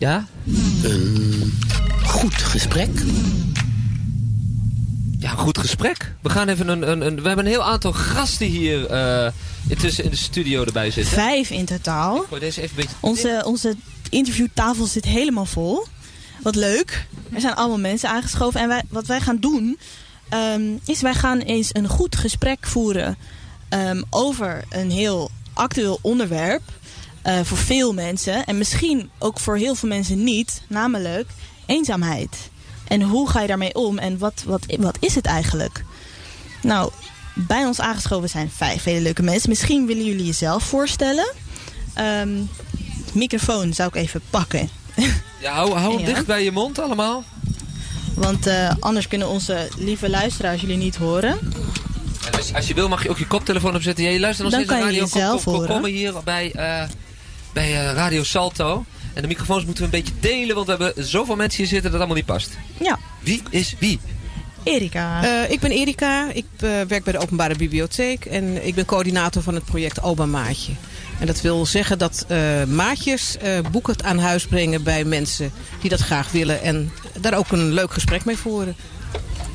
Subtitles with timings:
[0.00, 0.26] Ja?
[0.82, 1.52] Een
[2.04, 2.90] goed gesprek.
[5.18, 6.14] Ja, een goed gesprek.
[6.22, 9.32] We gaan even een, een, een we hebben een heel aantal gasten hier eh,
[9.68, 11.12] intussen in de studio erbij zitten.
[11.12, 12.16] Vijf in totaal.
[12.16, 12.96] Ik gooi deze even een beetje...
[13.00, 13.76] Onze, onze
[14.10, 15.86] interviewtafel zit helemaal vol.
[16.42, 17.06] Wat leuk.
[17.32, 18.60] Er zijn allemaal mensen aangeschoven.
[18.60, 19.78] En wij, wat wij gaan doen,
[20.28, 23.16] ehm, is wij gaan eens een goed gesprek voeren
[23.68, 26.62] ehm, over een heel actueel onderwerp.
[27.22, 28.44] Eh, voor veel mensen.
[28.44, 30.62] En misschien ook voor heel veel mensen niet.
[30.68, 31.28] Namelijk
[31.66, 32.36] eenzaamheid.
[32.88, 33.98] En hoe ga je daarmee om?
[33.98, 35.84] En wat, wat, wat is het eigenlijk?
[36.62, 36.90] Nou,
[37.34, 39.48] bij ons aangeschoven zijn vijf hele leuke mensen.
[39.48, 41.32] Misschien willen jullie jezelf voorstellen.
[41.94, 42.28] Ehm,
[43.12, 44.68] microfoon zou ik even pakken.
[45.40, 46.14] Ja, hou, hou hem Ja.
[46.14, 47.24] dicht bij je mond allemaal.
[48.14, 51.38] Want eh, anders kunnen onze lieve luisteraars jullie niet horen.
[52.26, 54.04] En als, als je wil mag je ook je koptelefoon opzetten.
[54.04, 55.68] Ja, je luistert nog Dan steeds naar kan je Radio jezelf horen.
[55.68, 56.82] Komen hier bij, eh,
[57.52, 58.84] bij eh, Radio Salto.
[59.14, 61.90] En de microfoons moeten we een beetje delen, want we hebben zoveel mensen hier zitten
[61.90, 62.58] dat het allemaal niet past.
[62.80, 64.00] Ja, Wie is wie?
[64.62, 65.22] Erika.
[65.24, 69.42] Eh, ik ben Erika, ik eh, werk bij de Openbare Bibliotheek en ik ben coördinator
[69.42, 70.72] van het project Oba Maatje.
[71.20, 75.90] En dat wil zeggen dat eh, maatjes eh, boeken aan huis brengen bij mensen die
[75.90, 78.76] dat graag willen en daar ook een leuk gesprek mee voeren.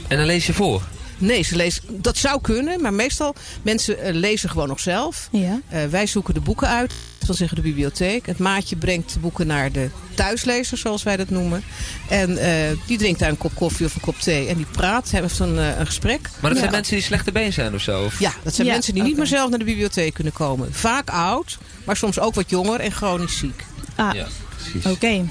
[0.07, 0.81] En dan lees je voor.
[1.17, 5.27] Nee, ze lezen, dat zou kunnen, maar meestal mensen lezen gewoon nog zelf.
[5.31, 5.59] ja.
[5.69, 6.93] Eh, wij zoeken de boeken uit,
[7.27, 8.25] dat wil zeggen de bibliotheek.
[8.25, 11.63] Het maatje brengt de boeken naar de thuislezer, zoals wij dat noemen.
[12.09, 15.09] En eh, die drinkt daar een kop koffie of een kop thee en die praat,
[15.09, 16.21] heeft een, eh, een gesprek.
[16.21, 16.57] Maar dat Ja.
[16.59, 18.03] zijn mensen die slechte been zijn of zo?
[18.03, 18.19] Of?
[18.19, 20.73] Ja, dat zijn Ja, mensen die niet meer zelf naar de bibliotheek kunnen komen.
[20.73, 23.63] Vaak oud, maar soms ook wat jonger en chronisch ziek.
[23.95, 24.85] Ah, Ja, precies.
[24.91, 25.25] oké.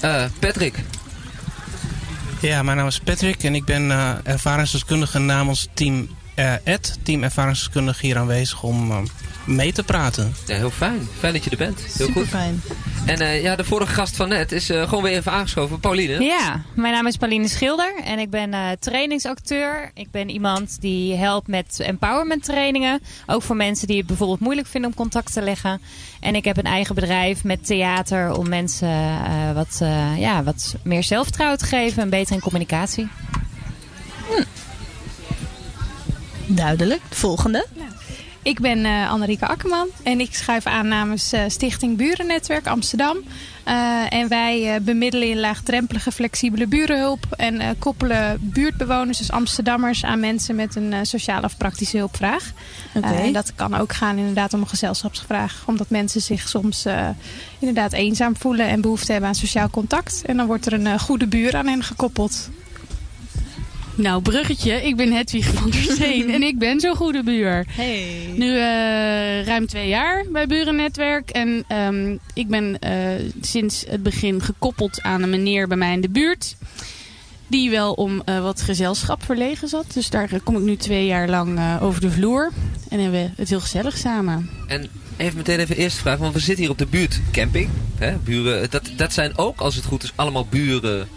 [0.00, 0.74] Eh, Patrick,
[2.40, 6.08] Ja, mijn naam is Patrick en ik ben eh, ervaringsdeskundige namens team
[6.38, 6.98] eh, Ed,
[8.00, 8.98] hier aanwezig om eh,
[9.44, 10.34] mee te praten.
[10.46, 11.08] ja, heel fijn.
[11.18, 11.78] Fijn dat je er bent.
[11.80, 12.28] Heel Super goed.
[12.28, 12.60] fijn.
[13.06, 15.80] En eh, ja, de vorige gast van net is eh, gewoon weer even aangeschoven.
[15.80, 16.24] Pauline.
[16.24, 19.90] Ja, mijn naam is Pauline Schilder en ik ben eh, trainingsacteur.
[19.94, 23.00] Ik ben iemand die helpt met empowerment trainingen.
[23.26, 25.80] Ook voor mensen die het bijvoorbeeld moeilijk vinden om contact te leggen.
[26.20, 30.76] En ik heb een eigen bedrijf met theater om mensen eh, wat, eh, ja, wat
[30.82, 33.08] meer zelfvertrouwen te geven en beter in communicatie.
[36.48, 37.00] Duidelijk.
[37.08, 37.66] De volgende.
[38.42, 43.16] Ik ben eh Annerieke Akkerman en ik schuif aan namens eh, Stichting Burennetwerk Amsterdam.
[43.64, 50.54] Eh, en wij bemiddelen in laagdrempelige flexibele burenhulp en koppelen buurtbewoners, dus Amsterdammers, aan mensen
[50.54, 52.52] met een sociale of praktische hulpvraag.
[52.92, 56.86] En dat kan ook gaan inderdaad om een gezelschapsvraag, omdat mensen zich soms
[57.58, 60.22] inderdaad eenzaam voelen en behoefte hebben aan sociaal contact.
[60.26, 62.48] En dan wordt er een goede buur aan hen gekoppeld.
[63.98, 64.72] Nou, bruggetje.
[64.72, 67.66] Ik ben Hedwig van der Steen en ik ben zo'n goede buur.
[67.68, 68.32] Hey.
[68.36, 71.30] Nu eh, ruim twee jaar bij Burennetwerk.
[71.30, 72.92] En ehm, ik ben eh,
[73.40, 76.56] sinds het begin gekoppeld aan een meneer bij mij in de buurt.
[77.46, 79.92] Die wel om eh, wat gezelschap verlegen zat.
[79.92, 82.52] Dus daar kom ik nu twee jaar lang eh, over de vloer.
[82.88, 84.50] En hebben we het heel gezellig samen.
[84.66, 87.70] En even meteen even eerst vragen, want we zitten hier op de buurtcamping.
[87.96, 91.08] Hè, buren, dat, dat zijn ook, als het goed is, allemaal buren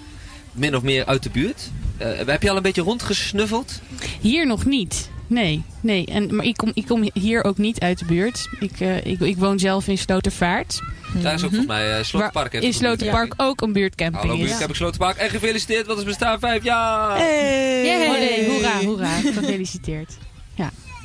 [0.51, 1.71] min of meer uit de buurt.
[2.01, 3.79] Eh, heb je al een beetje rondgesnuffeld?
[4.21, 5.09] Hier nog niet.
[5.27, 6.05] Nee, nee.
[6.05, 8.47] En, maar ik kom, ik kom hier ook niet uit de buurt.
[8.59, 10.79] Ik, eh, ik, ik woon zelf in Slotervaart.
[11.13, 12.51] Daar is ook volgens mij uh, Slotenpark.
[12.51, 13.49] heeft In ook een Sloterpark buurtcamping.
[13.49, 15.17] ook een buurtcamping Hallo buurtcamping Slotenpark.
[15.17, 17.17] En gefeliciteerd, want het bestaan vijf jaar.
[17.17, 17.85] Hey.
[17.85, 19.19] Yay, hoera, hoera.
[19.39, 20.17] Gefeliciteerd.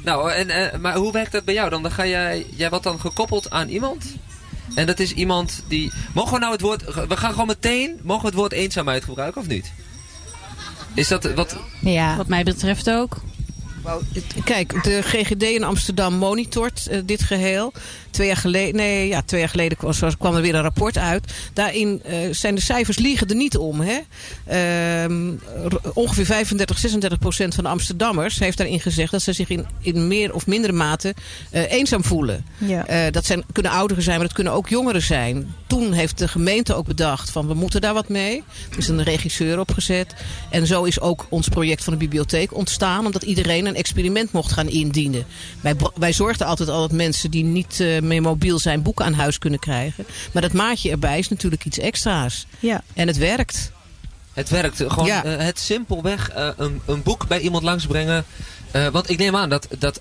[0.04, 1.82] Nou, en, eh, maar hoe werkt dat bij jou dan?
[1.82, 4.04] Dan ga jij, jij wordt dan gekoppeld aan iemand.
[4.74, 5.92] En dat is iemand die...
[6.14, 6.84] Mogen we nou het woord...
[7.08, 8.00] We gaan gewoon meteen...
[8.02, 9.72] Mogen we het woord eenzaamheid gebruiken of niet?
[10.96, 11.56] Is dat wat...
[11.80, 13.16] Ja, Wat mij betreft ook.
[14.44, 17.72] Kijk, de GGD in Amsterdam monitort eh, dit geheel.
[18.16, 19.78] Twee jaar geleden, nee, ja, twee jaar geleden
[20.18, 21.32] kwam, er weer een rapport uit.
[21.52, 23.80] Daarin eh, zijn de cijfers liegen er niet om.
[23.80, 23.98] Hè?
[24.46, 25.32] Ehm,
[25.94, 30.08] ongeveer 35, 36 procent van de Amsterdammers heeft daarin gezegd dat ze zich in, in
[30.08, 31.14] meer of mindere mate
[31.50, 32.44] eh, eenzaam voelen.
[32.58, 32.86] Ja.
[32.86, 35.54] Eh, dat zijn, kunnen ouderen zijn, maar dat kunnen ook jongeren zijn.
[35.66, 38.42] Toen heeft de gemeente ook bedacht van we moeten daar wat mee.
[38.70, 40.14] Er is een regisseur opgezet.
[40.50, 43.06] En zo is ook ons project van de bibliotheek ontstaan.
[43.06, 45.24] Omdat iedereen een experiment mocht gaan indienen.
[45.60, 49.38] Wij, wij zorgden altijd al dat mensen die niet meer mobiel zijn boeken aan huis
[49.38, 50.06] kunnen krijgen.
[50.32, 52.46] Maar dat maatje erbij is natuurlijk iets extra's.
[52.58, 52.82] Ja.
[52.94, 53.72] En het werkt.
[54.32, 54.82] Het werkt.
[54.86, 55.24] Gewoon Ja.
[55.24, 58.24] eh, het simpelweg eh, een, een boek bij iemand langsbrengen.
[58.70, 60.00] Eh, want ik neem aan dat, dat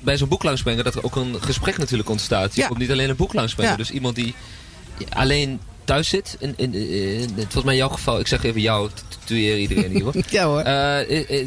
[0.00, 0.84] bij zo'n boek langsbrengen...
[0.84, 2.54] dat er ook een gesprek natuurlijk ontstaat.
[2.54, 2.66] Je Ja.
[2.66, 3.72] komt niet alleen een boek langsbrengen.
[3.72, 3.78] Ja.
[3.78, 4.34] Dus iemand die
[5.08, 6.36] alleen thuis zit.
[6.38, 8.20] In, in, in, in- volgens mij jouw geval...
[8.20, 8.90] Ik zeg even jou,
[9.24, 10.14] tueer iedereen hier hoor.
[10.30, 10.62] Ja hoor.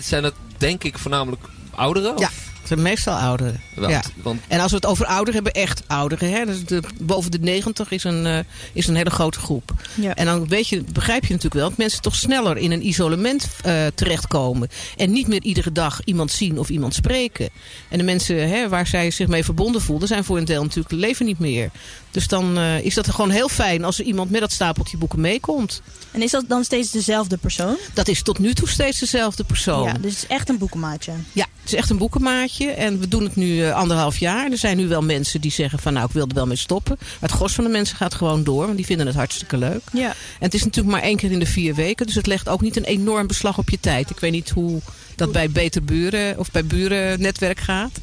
[0.03, 1.41] Zijn dat denk ik voornamelijk
[1.75, 2.13] ouderen?
[2.17, 2.29] Ja.
[2.61, 3.61] Of zijn meestal ouderen.
[3.75, 4.01] Want, ja.
[4.21, 6.31] want En als we het over ouderen hebben, echt ouderen.
[6.31, 6.45] Hè?
[6.45, 8.39] Dus de, boven de 90 is een, eh,
[8.73, 9.73] is een hele grote groep.
[9.95, 10.15] Ja.
[10.15, 13.47] En dan weet je, begrijp je natuurlijk wel dat mensen toch sneller in een isolement
[13.61, 14.69] eh, terechtkomen.
[14.97, 17.49] En niet meer iedere dag iemand zien of iemand spreken.
[17.89, 20.93] En de mensen hè, waar zij zich mee verbonden voelden, zijn voor een deel natuurlijk
[20.93, 21.69] leven niet meer.
[22.11, 25.21] Dus dan eh, is dat gewoon heel fijn als er iemand met dat stapeltje boeken
[25.21, 25.81] meekomt.
[26.11, 27.77] En is dat dan steeds dezelfde persoon?
[27.93, 29.83] Dat is tot nu toe steeds dezelfde persoon.
[29.83, 31.11] Ja, dus het is echt een boekenmaatje.
[31.31, 32.71] Ja, het is echt een boekenmaatje.
[32.71, 34.51] En we doen het nu eh, anderhalf jaar.
[34.51, 36.97] Er zijn nu wel mensen die zeggen van nou ik wil er wel mee stoppen.
[36.99, 38.65] Maar het gros van de mensen gaat gewoon door.
[38.65, 39.81] Want die vinden het hartstikke leuk.
[39.93, 40.09] Ja.
[40.09, 42.05] En het is natuurlijk maar één keer in de vier weken.
[42.05, 44.09] Dus het legt ook niet een enorm beslag op je tijd.
[44.09, 44.81] Ik weet niet hoe
[45.15, 47.99] dat bij Beter Buren of bij Buren netwerk gaat.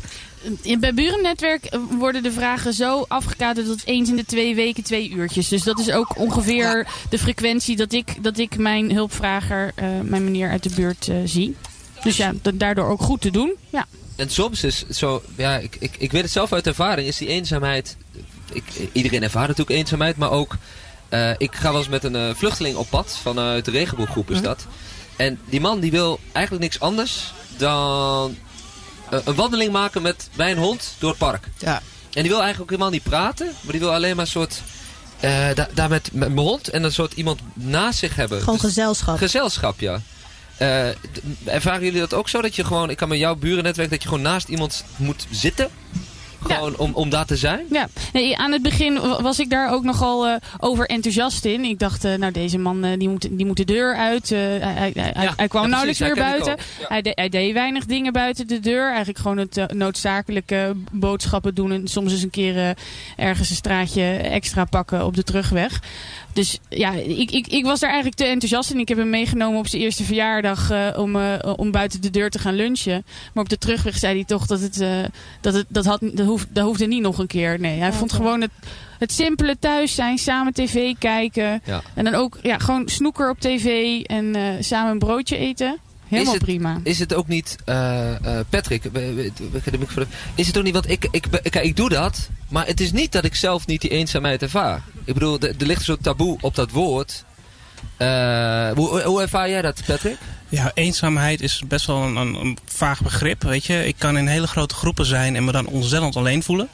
[0.63, 5.11] In- Bij Burennetwerk worden de vragen zo afgekaderd tot eens in de twee weken twee
[5.11, 5.49] uurtjes.
[5.49, 10.25] Dus dat is ook ongeveer de frequentie dat ik, dat ik mijn hulpvrager, eh, mijn
[10.25, 11.57] meneer uit de buurt, eh, zie.
[12.03, 13.53] Dus ja, da- daardoor ook goed te doen.
[13.71, 13.87] Ja.
[14.17, 17.17] En soms is het zo, ja, ik, ik, ik weet het zelf uit ervaring, is
[17.17, 17.97] die eenzaamheid.
[18.53, 20.57] Ik, iedereen ervaart natuurlijk eenzaamheid, maar ook.
[21.09, 24.67] eh, ik ga wel eens met een vluchteling op pad vanuit de regenbooggroep is dat.
[25.17, 28.37] En die man die wil eigenlijk niks anders dan
[29.11, 31.49] een wandeling maken met, bij een hond door het park.
[31.59, 31.83] Ja.
[32.13, 34.63] En die wil eigenlijk ook helemaal niet praten, maar die wil alleen maar een soort.
[35.21, 38.39] eh, da- daar met, met mijn hond en een soort iemand naast zich hebben.
[38.39, 39.17] Gewoon Dus- gezelschap.
[39.19, 40.01] Gezelschap, ja.
[40.57, 42.43] Eh, d- ervaren jullie dat ook zo?
[42.43, 45.69] Dat je gewoon, ik kan met jouw burennetwerk, dat je gewoon naast iemand moet zitten?
[46.55, 47.61] Gewoon om, om daar te zijn?
[47.71, 51.65] Ja, nee, aan het begin wa- was ik daar ook nogal eh, over enthousiast in.
[51.65, 54.29] Ik dacht, eh, nou deze man eh, die, moet, die moet de deur uit.
[54.31, 56.57] hij, hij, hij- hij kwam nauwelijks meer buiten.
[56.89, 58.89] Hij, de- hij deed weinig dingen buiten de deur.
[58.89, 61.73] Eigenlijk gewoon het noodzakelijke boodschappen doen.
[61.73, 62.75] En soms eens een keer
[63.17, 65.81] ergens een straatje extra pakken op de terugweg.
[66.39, 68.79] Dus ja, ik, ik, ik was daar eigenlijk te enthousiast in.
[68.79, 72.31] Ik heb hem meegenomen op zijn eerste verjaardag eh, om, eh, om buiten de deur
[72.31, 73.05] te gaan lunchen.
[73.35, 75.05] Maar op de terugweg zei hij toch dat het, eh,
[75.41, 77.61] dat het dat, had, dat, hoef, dat hoefde niet nog een keer.
[77.61, 78.51] Nee, hij vond gewoon het,
[78.99, 81.63] het simpele thuis zijn, samen tv kijken.
[81.65, 81.83] Ja.
[81.95, 85.79] En dan ook ja, gewoon snoeker op tv en eh, samen een broodje eten.
[86.09, 86.81] Helemaal Is het- prima.
[86.83, 88.85] Is het ook niet, eh, eh, Patrick,
[90.35, 93.13] is het ook niet, want ik, ik, kijk, ik doe dat, maar het is niet
[93.13, 94.83] dat ik zelf niet die eenzaamheid ervaar.
[95.05, 97.25] Ik bedoel, er er ligt zo'n taboe op dat woord.
[97.97, 100.17] Eh, hoe, hoe ervaar jij dat, Patrick?
[100.49, 103.43] Ja, eenzaamheid is best wel een, een, een vaag begrip.
[103.43, 106.69] Weet je, ik kan in hele grote groepen zijn en me dan ontzettend alleen voelen.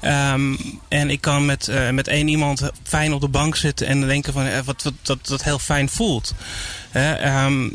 [0.00, 0.54] Ehm,
[0.88, 4.32] en ik kan met, eh, met één iemand fijn op de bank zitten en denken
[4.32, 6.34] van eh, wat, wat dat, dat heel fijn voelt.
[6.90, 7.68] Hè, ehm,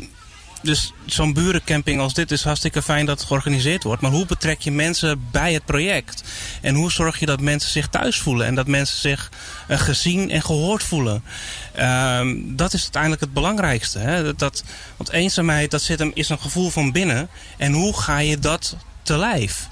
[0.66, 4.02] dus zo'n burencamping als dit is hartstikke fijn dat het georganiseerd wordt.
[4.02, 6.22] Maar hoe betrek je mensen bij het project?
[6.60, 8.46] En hoe zorg je dat mensen zich thuis voelen?
[8.46, 9.30] En dat mensen zich
[9.68, 11.24] eh, gezien en gehoord voelen?
[11.72, 13.98] Ehm, dat is uiteindelijk het belangrijkste.
[13.98, 14.24] Hè?
[14.24, 14.64] Dat, dat,
[14.96, 17.28] want eenzaamheid dat zit hem, is een gevoel van binnen.
[17.56, 19.68] En hoe ga je dat te lijf?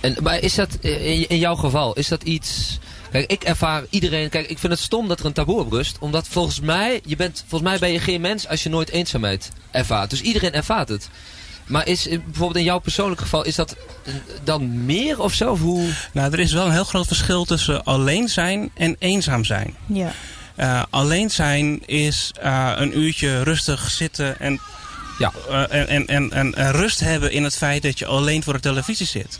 [0.00, 2.78] En, maar is dat, eh, in, in jouw geval, is dat iets...
[3.12, 4.28] Kijk, ik ervaar iedereen...
[4.28, 5.96] Kijk, ik vind het stom dat er een taboe op rust.
[6.00, 9.50] Omdat volgens mij, je bent, volgens mij ben je geen mens als je nooit eenzaamheid
[9.70, 10.10] ervaart.
[10.10, 11.08] Dus iedereen ervaart het.
[11.66, 13.76] Maar is bijvoorbeeld in jouw persoonlijk geval, is dat
[14.44, 15.50] dan meer of zo?
[15.50, 15.88] Of hoe...
[16.12, 19.74] Nou, er is wel een heel groot verschil tussen alleen zijn en eenzaam zijn.
[19.86, 20.12] Ja.
[20.54, 24.60] Eh, alleen zijn is eh, een uurtje rustig zitten en,
[25.18, 25.32] Ja.
[25.48, 28.52] eh, en, en, en, en, en rust hebben in het feit dat je alleen voor
[28.52, 29.38] de televisie zit.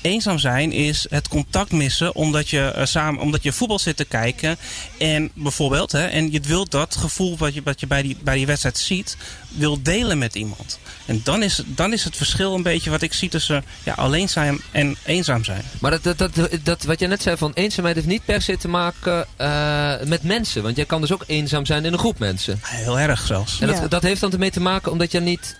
[0.00, 4.04] Eenzaam zijn is het contact missen omdat je, eh, samen, omdat je voetbal zit te
[4.04, 4.56] kijken.
[4.98, 8.36] En bijvoorbeeld, hè, en je wilt dat gevoel wat je, wat je bij, die, bij
[8.36, 9.16] die wedstrijd ziet,
[9.48, 10.78] wil delen met iemand.
[11.06, 14.28] En dan is, dan is het verschil een beetje wat ik zie tussen ja, alleen
[14.28, 15.62] zijn en eenzaam zijn.
[15.80, 18.56] Maar dat, dat, dat, dat, wat jij net zei van eenzaamheid heeft niet per se
[18.56, 20.62] te maken eh, met mensen.
[20.62, 22.60] Want jij kan dus ook eenzaam zijn in een groep mensen.
[22.62, 23.60] Heel erg zelfs.
[23.60, 23.80] En Ja.
[23.80, 25.56] dat, dat heeft dan ermee te maken omdat je niet...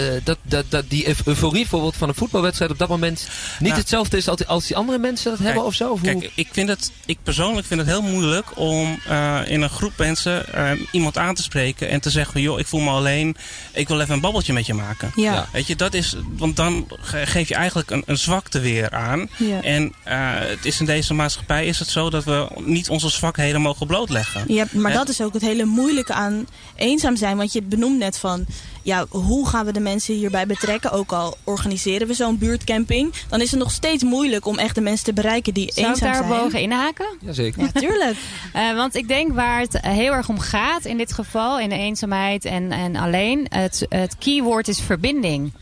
[0.00, 3.28] eh, dat, dat, dat die euf- euforie bijvoorbeeld van een voetbalwedstrijd op dat moment
[3.58, 3.80] niet Nou.
[3.80, 5.90] hetzelfde is als, als die andere mensen dat hebben of zo?
[5.90, 6.08] Of hoe?
[6.18, 9.92] Kijk, ik, vind het, ik persoonlijk vind het heel moeilijk om eh, in een groep
[9.96, 13.36] mensen eh, iemand aan te spreken en te zeggen: joh, ik voel me alleen,
[13.72, 15.12] ik wil even een babbeltje met je maken.
[15.14, 15.32] Ja.
[15.32, 15.48] Ja.
[15.52, 19.28] Weet je, dat is, want dan ge- geef je eigenlijk een, een zwakte weer aan.
[19.36, 19.62] Ja.
[19.62, 23.60] En eh, het is in deze maatschappij is het zo dat we niet onze zwakheden
[23.60, 24.44] mogen blootleggen.
[24.46, 27.36] Ja, maar dat is ook het hele moeilijke aan eenzaam zijn.
[27.36, 28.46] Want je benoemt net van,
[28.82, 30.92] ja, hoe gaan we de mensen hierbij betrekken?
[30.92, 34.80] Ook al organiseren we zo'n buurtcamping, dan is het nog steeds moeilijk om echt de
[34.80, 36.40] mensen te bereiken die Zou ik eenzaam daar zijn.
[36.40, 37.06] boven inhaken?
[37.20, 37.62] Jazeker.
[37.62, 38.16] Ja, tuurlijk.
[38.52, 41.74] Eh, want ik denk waar het heel erg om gaat in dit geval, in de
[41.74, 45.52] eenzaamheid en, en alleen, het, het keyword is verbinding.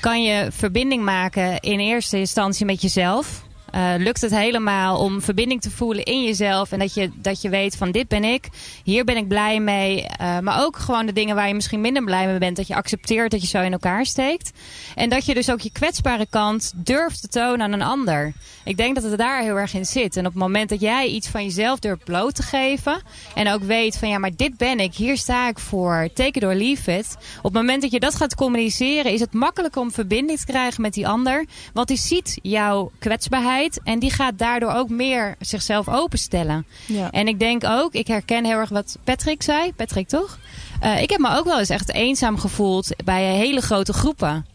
[0.00, 3.44] Kan je verbinding maken in eerste instantie met jezelf?
[3.70, 6.72] Eh, lukt het helemaal om verbinding te voelen in jezelf.
[6.72, 8.48] En dat je, dat je weet van dit ben ik.
[8.84, 10.06] Hier ben ik blij mee.
[10.06, 12.56] Eh, maar ook gewoon de dingen waar je misschien minder blij mee bent.
[12.56, 14.50] Dat je accepteert dat je zo in elkaar steekt.
[14.94, 18.32] En dat je dus ook je kwetsbare kant durft te tonen aan een ander.
[18.64, 20.16] Ik denk dat het daar heel erg in zit.
[20.16, 23.02] En op het moment dat jij iets van jezelf durft bloot te geven.
[23.34, 24.94] En ook weet van ja, maar dit ben ik.
[24.94, 26.08] Hier sta ik voor.
[26.14, 27.16] Take it or leave it.
[27.38, 29.12] Op het moment dat je dat gaat communiceren.
[29.12, 31.44] Is het makkelijker om verbinding te krijgen met die ander.
[31.72, 33.55] Want die ziet jouw kwetsbaarheid.
[33.84, 36.66] En die gaat daardoor ook meer zichzelf openstellen.
[36.86, 37.10] Ja.
[37.10, 39.72] En ik denk ook, ik herken heel erg wat Patrick zei.
[39.72, 40.38] Patrick toch?
[40.80, 44.46] Eh, ik heb me ook wel eens echt eenzaam gevoeld bij hele grote groepen.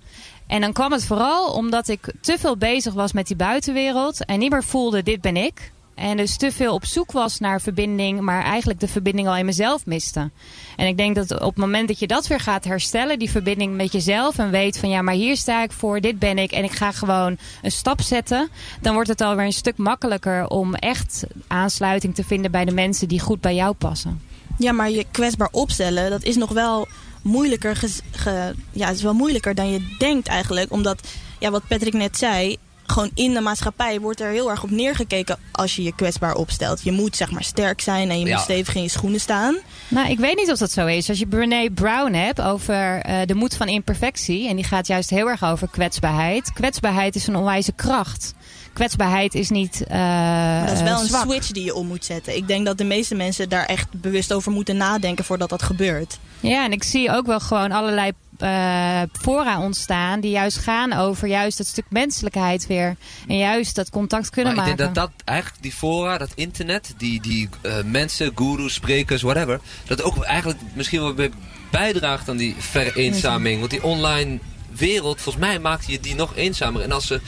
[0.48, 4.26] En dan kwam het vooral omdat ik te veel bezig was met die buitenwereld.
[4.26, 5.72] En niet meer voelde, dit ben ik.
[6.02, 9.46] En dus te veel op zoek was naar verbinding, maar eigenlijk de verbinding al in
[9.46, 10.30] mezelf miste.
[10.76, 13.76] En ik denk dat op het moment dat je dat weer gaat herstellen, die verbinding
[13.76, 16.64] met jezelf, en weet van ja, maar hier sta ik voor, dit ben ik, en
[16.64, 18.50] ik ga gewoon een stap zetten,
[18.82, 23.08] dan wordt het alweer een stuk makkelijker om echt aansluiting te vinden bij de mensen
[23.08, 24.22] die goed bij jou passen.
[24.58, 26.88] Ja, maar je kwetsbaar opstellen, dat is nog wel
[27.22, 27.80] moeilijker,
[28.72, 30.72] ja, het is wel moeilijker dan je denkt eigenlijk.
[30.72, 31.08] Omdat,
[31.40, 32.58] ja, wat Patrick net zei,
[32.92, 36.84] gewoon in de maatschappij wordt er heel erg op neergekeken als je je kwetsbaar opstelt.
[36.84, 38.34] Je moet zeg maar sterk zijn en je Ja.
[38.34, 39.58] moet stevig in je schoenen staan.
[39.88, 41.10] Nou, ik weet niet of dat zo is.
[41.10, 44.48] Als je Brené Brown hebt over eh, de moed van imperfectie.
[44.50, 46.54] En die gaat juist heel erg over kwetsbaarheid.
[46.54, 48.34] Kwetsbaarheid is een onwijze kracht.
[48.74, 51.22] Kwetsbaarheid is niet eh Maar dat is wel een zwak.
[51.24, 52.36] switch die je om moet zetten.
[52.36, 56.20] Ik denk dat de meeste mensen daar echt bewust over moeten nadenken voordat dat gebeurt.
[56.40, 60.20] Ja, en ik zie ook wel gewoon allerlei eh, fora ontstaan.
[60.20, 62.96] Die juist gaan over juist dat stuk menselijkheid weer.
[63.28, 64.86] En juist dat contact kunnen maar ik maken.
[64.86, 69.60] denk dat dat eigenlijk die fora, dat internet, die, die eh, mensen, gurus, sprekers, whatever,
[69.86, 71.32] dat ook eigenlijk misschien wel bij
[71.72, 73.60] bijdraagt aan die vereenzaming.
[73.60, 74.40] Want die online
[74.76, 76.82] wereld, volgens mij maakt je die nog eenzamer.
[76.82, 77.22] En als ze.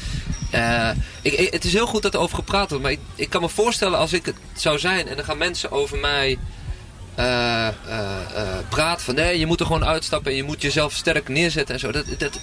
[0.51, 0.89] eh,
[1.21, 3.41] ik, ik- het is heel goed dat er over gepraat wordt, maar ik, ik kan
[3.41, 6.37] me voorstellen als ik het zou zijn en dan gaan mensen over mij
[7.15, 7.73] eh, eh,
[8.35, 11.73] eh, praten van nee, je moet er gewoon uitstappen en je moet jezelf sterk neerzetten
[11.73, 11.91] en zo.
[11.91, 12.39] Dat, dat,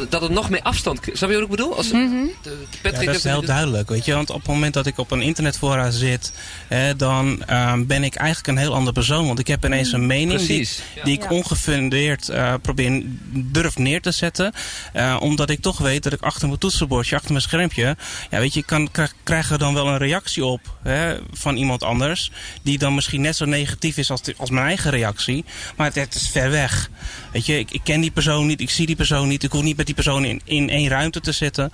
[0.00, 1.00] dat, dat het nog meer afstand.
[1.12, 1.76] Snap je wat ik bedoel?
[1.76, 2.00] Als, Mhm.
[2.42, 4.14] de- Ja, Patrick dat is heel duidelijk, weet je.
[4.14, 6.32] Want op het moment dat ik op een internetfora zit,
[6.68, 9.26] hè, dan ehm, ben ik eigenlijk een heel ander persoon.
[9.26, 10.68] Want ik heb ineens een mening die.
[10.94, 11.04] Ja.
[11.04, 14.52] ik ongefundeerd eh, probeer, durf neer te zetten.
[14.92, 17.96] Eh, omdat ik toch weet dat ik achter mijn toetsenbordje, achter mijn schermpje,
[18.30, 21.56] ja, weet je, ik kan, krijg, krijg er dan wel een reactie op hè, van
[21.56, 22.30] iemand anders.
[22.62, 25.44] Die dan misschien net zo negatief is als, de- als mijn eigen reactie.
[25.76, 26.90] Maar het, het is ver weg.
[27.32, 29.42] Weet je, ik, ik ken die persoon niet, ik zie die persoon niet.
[29.42, 31.72] Ik hoef niet met die persoon in, in één ruimte te zitten.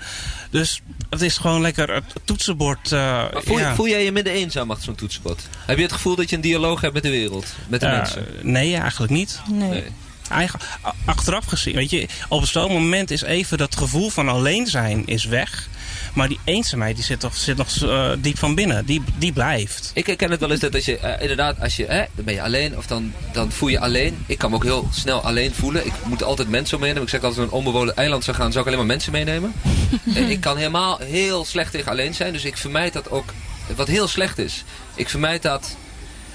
[0.50, 2.92] Dus het is gewoon lekker het toetsenbord.
[2.92, 3.74] eh, voel, ja.
[3.74, 5.42] voel jij je minder eenzaam achter zo'n toetsenbord?
[5.66, 7.46] Heb je het gevoel dat je een dialoog hebt met de wereld?
[7.68, 8.26] Met de Eh, mensen?
[8.42, 9.40] nee, eigenlijk niet.
[9.50, 9.68] Nee.
[9.70, 9.84] Nee.
[10.30, 10.60] Eigen,
[11.04, 15.24] achteraf gezien, weet je, op zo'n moment is even dat gevoel van alleen zijn is
[15.24, 15.68] weg.
[16.14, 18.86] Maar die eenzaamheid die zit nog, zit nog eh, diep van binnen.
[18.86, 19.90] Die, die blijft.
[19.94, 22.34] Ik herken het wel eens dat als je, eh, inderdaad, als je, eh, dan ben
[22.34, 24.24] je alleen of dan, dan voel je alleen.
[24.26, 25.86] Ik kan me ook heel snel alleen voelen.
[25.86, 27.02] Ik moet altijd mensen meenemen.
[27.02, 29.52] Ik zeg als ik een onbewoond eiland zou gaan, zou ik alleen maar mensen meenemen.
[30.14, 32.32] En ik kan helemaal heel slecht tegen alleen zijn.
[32.32, 33.32] Dus ik vermijd dat ook,
[33.76, 34.64] wat heel slecht is.
[34.94, 35.76] Ik vermijd dat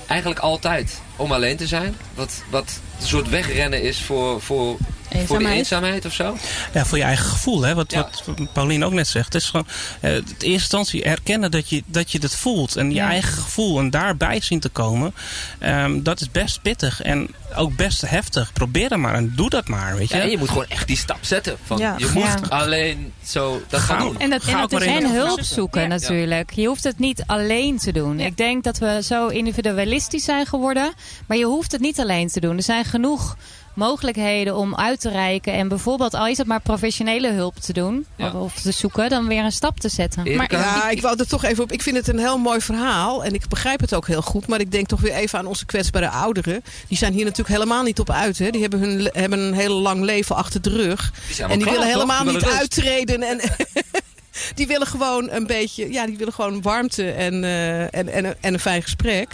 [0.07, 1.95] eigenlijk altijd om alleen te zijn.
[2.13, 4.77] Wat, wat een soort wegrennen is voor, voor,
[5.25, 6.05] voor die Eenzaamheid.
[6.05, 6.37] of zo.
[6.73, 7.73] Ja, voor je eigen gevoel, hè?
[7.73, 8.09] Wat, Ja.
[8.25, 9.33] wat Paulien ook net zegt.
[9.33, 9.67] Het is gewoon,
[9.99, 12.75] eh, in eerste instantie erkennen dat je, dat je het voelt.
[12.75, 13.09] En je Ja.
[13.09, 15.13] eigen gevoel en daarbij zien te komen.
[15.59, 18.53] ehm, dat is best pittig en ook best heftig.
[18.53, 20.17] Probeer het maar en doe dat maar, weet je.
[20.17, 21.57] Ja, je moet gewoon echt die stap zetten.
[21.65, 21.95] Van, Ja.
[21.97, 22.39] Je moet Ja.
[22.49, 24.19] alleen zo dat Ga gaan doen.
[24.19, 24.85] En dat, en dat is.
[24.87, 25.87] En hulp zoeken Ja.
[25.87, 26.51] natuurlijk.
[26.53, 28.19] Je hoeft het niet alleen te doen.
[28.19, 28.25] Ja.
[28.25, 30.93] Ik denk dat we zo individualistisch zijn geworden.
[31.27, 32.57] Maar je hoeft het niet alleen te doen.
[32.57, 33.35] Er zijn genoeg
[33.73, 35.53] mogelijkheden om uit te reiken.
[35.53, 38.05] En bijvoorbeeld al is het maar professionele hulp te doen.
[38.15, 38.31] Ja.
[38.31, 39.09] Of te zoeken.
[39.09, 40.25] Dan weer een stap te zetten.
[40.25, 40.59] Erika?
[40.59, 41.71] Ja, ik wou er toch even op.
[41.71, 43.23] Ik vind het een heel mooi verhaal.
[43.23, 44.47] En ik begrijp het ook heel goed.
[44.47, 46.63] Maar ik denk toch weer even aan onze kwetsbare ouderen.
[46.87, 48.37] Die zijn hier natuurlijk helemaal niet op uit.
[48.37, 48.49] Hè.
[48.49, 51.11] Die hebben, hun, hebben een heel lang leven achter de rug.
[51.27, 51.93] Die En die klaar, willen toch?
[51.93, 53.23] helemaal Die niet uittreden.
[53.23, 53.39] En,
[54.55, 58.53] die willen gewoon een beetje, ja, die willen gewoon warmte en, eh, en, en, en
[58.53, 59.27] een fijn gesprek.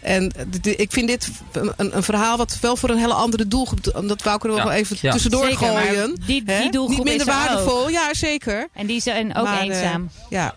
[0.00, 3.82] En de- ik vind dit een, een verhaal wat wel voor een hele andere doelgroep,
[3.84, 5.12] dat wou ik er wel Ja, even ja.
[5.12, 6.14] tussendoor Zeker, maar gooien.
[6.26, 7.46] die, die doelgroep Niet minder is er ook.
[7.48, 8.68] waardevol, ja zeker.
[8.72, 10.10] En die zijn ook Maar, eh, eenzaam.
[10.30, 10.54] Ja, ja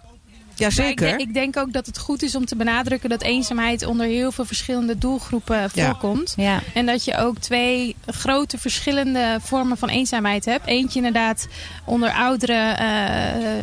[0.61, 0.87] Maar
[1.19, 4.31] ik, ik denk ook dat het goed is om te benadrukken dat eenzaamheid onder heel
[4.31, 5.85] veel verschillende doelgroepen Ja.
[5.85, 6.33] voorkomt.
[6.37, 6.59] Ja.
[6.73, 10.67] En dat je ook twee grote verschillende vormen van eenzaamheid hebt.
[10.67, 11.47] Eentje inderdaad
[11.85, 12.85] onder ouderen, eh,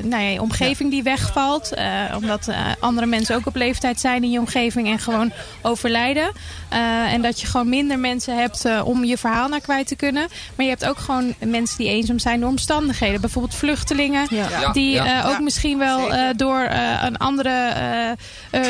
[0.02, 1.72] nou ja, omgeving die wegvalt.
[1.74, 1.84] eh,
[2.16, 6.30] omdat eh, andere mensen ook op leeftijd zijn in je omgeving en gewoon overlijden.
[6.68, 9.96] Eh, en dat je gewoon minder mensen hebt eh, om je verhaal naar kwijt te
[9.96, 10.28] kunnen.
[10.54, 13.20] Maar je hebt ook gewoon mensen die eenzaam zijn door omstandigheden.
[13.20, 14.26] Bijvoorbeeld vluchtelingen.
[14.30, 14.46] Ja.
[14.60, 16.60] Ja, Die eh, ook misschien wel eh, door
[16.92, 18.10] eh, een andere eh,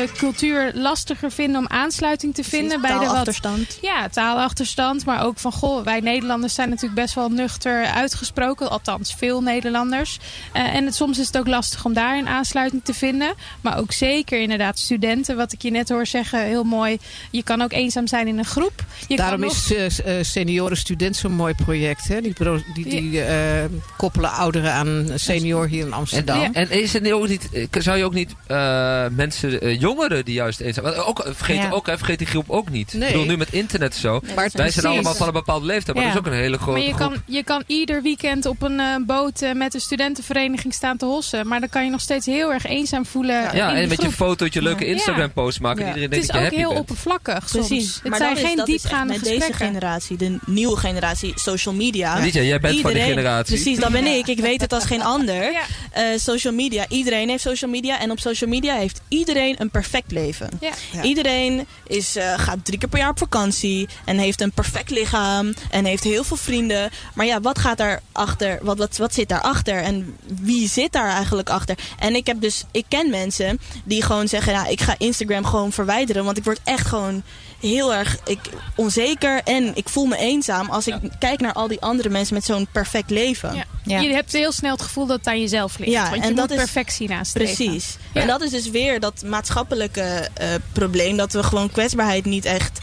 [0.02, 3.78] eh, cultuur lastiger vinden om aansluiting te vinden bij de wat Taalachterstand.
[3.82, 5.04] ja, taalachterstand.
[5.04, 8.70] Maar ook van, goh, wij Nederlanders zijn natuurlijk best wel nuchter uitgesproken.
[8.70, 10.18] Althans, veel Nederlanders.
[10.52, 13.34] Eh, en het, soms is het ook lastig om daar een aansluiting te vinden.
[13.60, 15.37] Maar ook zeker inderdaad studenten.
[15.37, 16.98] Wat ik je net hoor zeggen, heel mooi.
[17.30, 18.84] Je kan ook eenzaam zijn in een groep.
[19.08, 22.08] Je Daarom kan nog- is eh, eh, Senioren Student zo'n mooi project.
[22.08, 22.20] Hè?
[22.20, 22.34] Die,
[22.75, 23.64] die, die eh,
[23.96, 26.40] koppelen ouderen aan senior hier in En, Amsterdam.
[26.40, 26.52] Ja.
[26.52, 27.48] en is het ook niet,
[27.78, 30.84] zou je ook niet eh, mensen, eh, jongeren die juist eenzaam...
[30.84, 31.70] want Ook, eh, vergeet, Ja.
[31.70, 32.92] ook, hè, vergeet die groep ook niet.
[32.92, 33.08] Nee.
[33.08, 34.20] Ik bedoel, nu met internet zo.
[34.34, 36.12] Maar Wij zijn allemaal van een bepaalde leeftijd, maar Ja.
[36.12, 37.10] dat is ook een hele grote Maar je groep.
[37.10, 41.46] kan, je kan ieder weekend op een boot met een studentenvereniging staan te hossen.
[41.48, 44.62] Maar dan kan je nog steeds heel erg eenzaam voelen Ja, en met je fotootje
[44.62, 44.90] leuke Ja.
[44.92, 45.80] Instagram-posts maken.
[45.84, 45.86] Ja.
[45.90, 46.80] en Iedereen Het is dat ook heel bent.
[46.80, 47.66] oppervlakkig soms.
[47.66, 47.94] Precies.
[47.94, 49.48] Het maar zijn dat is, geen dat echt diepgaande met gesprekken.
[49.48, 52.18] deze generatie, de nieuwe generatie, social media.
[52.18, 53.54] Liedje, jij bent van die generatie.
[53.54, 54.26] Precies, dat ben ik.
[54.26, 55.52] Ik weet het als geen ander.
[55.52, 55.60] Ja.
[55.92, 57.97] Eh, social media, iedereen heeft social media.
[57.98, 60.48] En op social media heeft iedereen een perfect leven.
[60.60, 60.70] Ja.
[60.92, 61.02] Ja.
[61.02, 63.88] Iedereen is, eh, gaat drie keer per jaar op vakantie.
[64.04, 65.54] En heeft een perfect lichaam.
[65.70, 66.90] En heeft heel veel vrienden.
[67.14, 68.58] Maar ja, wat gaat daarachter?
[68.62, 69.82] Wat, wat, wat zit daarachter?
[69.82, 71.78] En wie zit daar eigenlijk achter?
[71.98, 75.72] En ik heb dus, ik ken mensen die gewoon zeggen, nou, ik ga Instagram gewoon
[75.72, 76.24] verwijderen.
[76.24, 77.22] Want ik word echt gewoon
[77.60, 78.38] heel erg ik,
[78.76, 79.40] onzeker.
[79.44, 82.66] En ik voel me eenzaam als ik kijk naar al die andere mensen met zo'n
[82.72, 83.54] perfect leven.
[83.54, 83.64] Ja.
[83.84, 84.00] Ja.
[84.00, 85.90] Je hebt heel snel het gevoel dat het aan jezelf ligt.
[85.92, 87.54] Ja, want en je dat moet is- perfectie nastreven.
[87.54, 87.77] Precies.
[88.12, 88.20] Ja.
[88.20, 92.78] En dat is dus weer dat maatschappelijke eh, probleem dat we gewoon kwetsbaarheid niet echt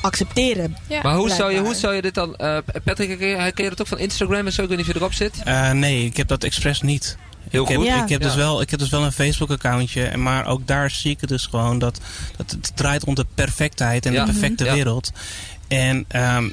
[0.00, 0.76] accepteren.
[0.88, 1.00] Ja.
[1.02, 2.36] Maar hoe zou, je, hoe zou je dit dan...
[2.36, 4.62] eh, Patrick, herken je- dat ook van Instagram en zo?
[4.62, 5.34] Ik weet niet of je erop zit.
[5.44, 7.16] Eh, nee, ik heb dat expres niet.
[7.50, 7.86] Heel ik heb, goed.
[7.86, 8.02] Ja.
[8.02, 10.04] ik, heb dus wel, ik heb dus wel een Facebook-accountje.
[10.04, 12.00] en Maar ook daar zie ik het dus gewoon dat,
[12.36, 14.24] dat het draait om de perfectheid en Ja.
[14.24, 14.74] de perfecte Ja.
[14.74, 15.10] wereld.
[15.68, 16.48] En ehm,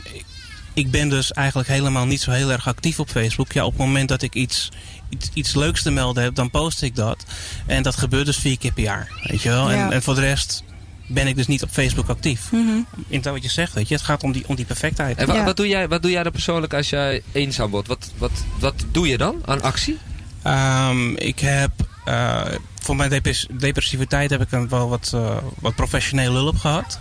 [0.74, 3.52] ik ben dus eigenlijk helemaal niet zo heel erg actief op Facebook.
[3.52, 4.70] Ja, op het moment dat ik iets,
[5.10, 7.26] iets, iets leuks te melden heb, dan post ik dat.
[7.66, 9.12] En dat gebeurt dus vier keer per jaar.
[9.24, 9.72] Weet je wel?
[9.72, 9.86] Ja.
[9.86, 10.64] En, en voor de rest
[11.08, 12.52] ben ik dus niet op Facebook actief.
[12.52, 12.78] Mhm.
[13.08, 13.96] In dat wat je zegt, weet je.
[13.96, 15.18] Het gaat om die, om die perfectheid.
[15.18, 15.44] En wa- Ja.
[15.44, 17.88] wat, doe jij, wat doe jij dan persoonlijk als jij eenzaam wordt?
[17.88, 19.98] Wat, wat, wat doe je dan aan actie?
[20.44, 21.72] Ehm, ik heb
[22.06, 22.42] eh,
[22.82, 27.00] voor mijn depres- depressiviteit heb ik een, wel wat, eh, wat professionele hulp gehad.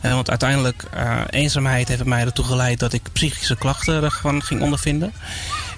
[0.00, 4.60] Eh, want uiteindelijk, eh, eenzaamheid heeft mij ertoe geleid dat ik psychische klachten ervan ging
[4.60, 5.12] ondervinden.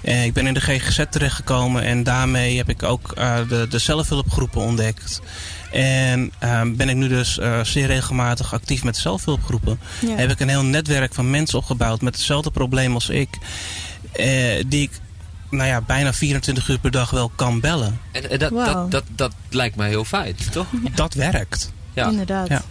[0.03, 3.77] Eh, ik ben in de GGZ terechtgekomen en daarmee heb ik ook eh, de, de
[3.79, 5.21] zelfhulpgroepen ontdekt.
[5.71, 9.79] En ehm, ben ik nu dus eh, zeer regelmatig actief met zelfhulpgroepen.
[10.07, 10.15] Ja.
[10.15, 13.29] Heb ik een heel netwerk van mensen opgebouwd met hetzelfde probleem als ik.
[14.11, 14.91] eh, die ik
[15.49, 17.99] nou ja, bijna 24 uur per dag wel kan bellen.
[18.11, 18.73] En, en dat, Wauw.
[18.73, 20.67] dat, dat, dat lijkt mij heel fijn, toch?
[20.95, 21.71] Dat werkt.
[21.93, 22.09] Ja.
[22.09, 22.47] Inderdaad.
[22.47, 22.61] Ja.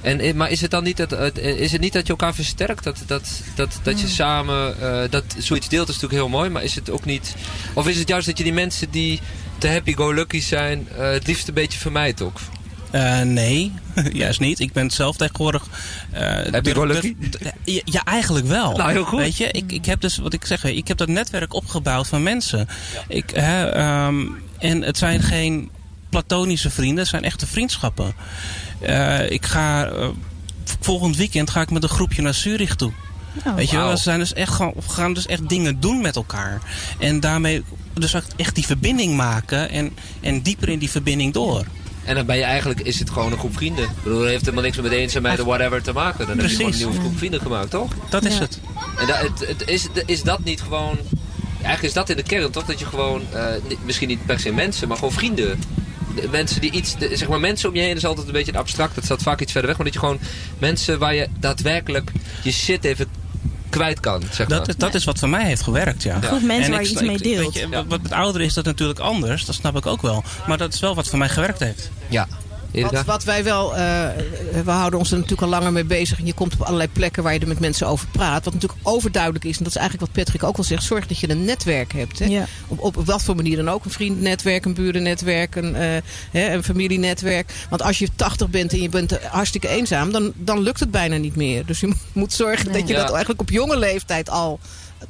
[0.00, 2.12] En, eh, maar is het dan niet dat, het- eh, is het niet dat je
[2.12, 2.84] elkaar versterkt?
[2.84, 6.50] Dat, dat, dat, dat je samen eh, dat zoiets deelt is natuurlijk heel mooi.
[6.50, 7.34] Maar is het ook niet...
[7.74, 9.20] Of is het juist dat je die mensen die
[9.58, 10.88] te happy-go-lucky zijn...
[10.98, 12.40] eh, het liefst een beetje vermijdt ook?
[12.90, 13.72] Eh, nee,
[14.12, 14.60] juist niet.
[14.60, 15.66] Ik ben zelf tegenwoordig...
[16.10, 17.16] eh, Heb je dur- lucky?
[17.64, 18.76] Ja, ja, eigenlijk wel.
[18.76, 19.18] Nou, heel goed.
[19.18, 22.22] Weet je, ik, ik heb dus, wat ik zeg, ik heb dat netwerk opgebouwd van
[22.22, 22.68] mensen.
[23.08, 24.26] Ik, hè, ehm,
[24.58, 25.70] en het zijn geen
[26.10, 28.14] platonische vrienden, het zijn echte vriendschappen.
[28.80, 29.86] Eh, ik ga...
[29.86, 30.08] eh,
[30.80, 32.92] volgend weekend ga ik met een groepje naar Zurich toe.
[33.46, 36.00] Oh, Weet je wel, we, zijn dus echt gewoon, we gaan dus echt dingen doen
[36.00, 36.60] met elkaar.
[36.98, 37.62] En daarmee
[37.94, 41.64] dus echt- die verbinding maken en, en dieper in die verbinding door.
[42.04, 43.84] En dan ben je eigenlijk, is het gewoon een groep vrienden.
[43.84, 46.26] Ik bedoel, heeft helemaal niks met eenzaamheid of whatever te maken.
[46.26, 46.86] Dan heb je gewoon een Precies.
[46.86, 47.90] nieuwe groep vrienden gemaakt, toch?
[48.08, 48.40] Dat is Ja.
[48.40, 48.60] het.
[48.98, 50.98] En da, het, het, is, is dat niet gewoon...
[51.56, 52.64] Eigenlijk is dat in de kern, toch?
[52.64, 53.44] Dat je gewoon, eh,
[53.84, 55.62] misschien niet per se mensen, maar gewoon vrienden...
[56.20, 58.58] De mensen die iets, de- zeg maar mensen om je heen is altijd een beetje
[58.58, 58.94] abstract.
[58.94, 59.76] Dat staat vaak iets verder weg.
[59.76, 60.18] Maar dat je gewoon
[60.58, 63.06] mensen waar je daadwerkelijk je shit even
[63.68, 64.58] kwijt kan, zeg maar.
[64.58, 66.20] Dat, is- dat is wat voor mij heeft gewerkt, ja.
[66.22, 67.54] Goed mensen En waar ik je iets mee deelt.
[67.54, 70.24] Weet je, wat- wat met ouderen is dat natuurlijk anders, dat snap ik ook wel.
[70.46, 71.90] Maar dat is wel wat voor mij gewerkt heeft.
[72.08, 72.28] Ja.
[72.72, 74.08] Wat, wat wij wel, eh,
[74.64, 76.18] we houden ons er natuurlijk al langer mee bezig.
[76.18, 78.44] En je komt op allerlei plekken waar je er met mensen over praat.
[78.44, 80.82] Wat natuurlijk overduidelijk is, en dat is eigenlijk wat Patrick ook al zegt.
[80.82, 82.18] Zorg dat je een netwerk hebt.
[82.18, 82.24] Hè?
[82.24, 82.46] Ja.
[82.68, 83.84] Op, op, wat voor manier dan ook.
[83.84, 85.96] Een vriendennetwerk, een buurennetwerk, een, eh,
[86.30, 87.52] hè, een familienetwerk.
[87.68, 91.16] Want als je 80 bent en je bent hartstikke eenzaam, dan, dan lukt het bijna
[91.16, 91.66] niet meer.
[91.66, 93.00] Dus je moet zorgen dat je Ja.
[93.00, 94.60] dat eigenlijk op jonge leeftijd al...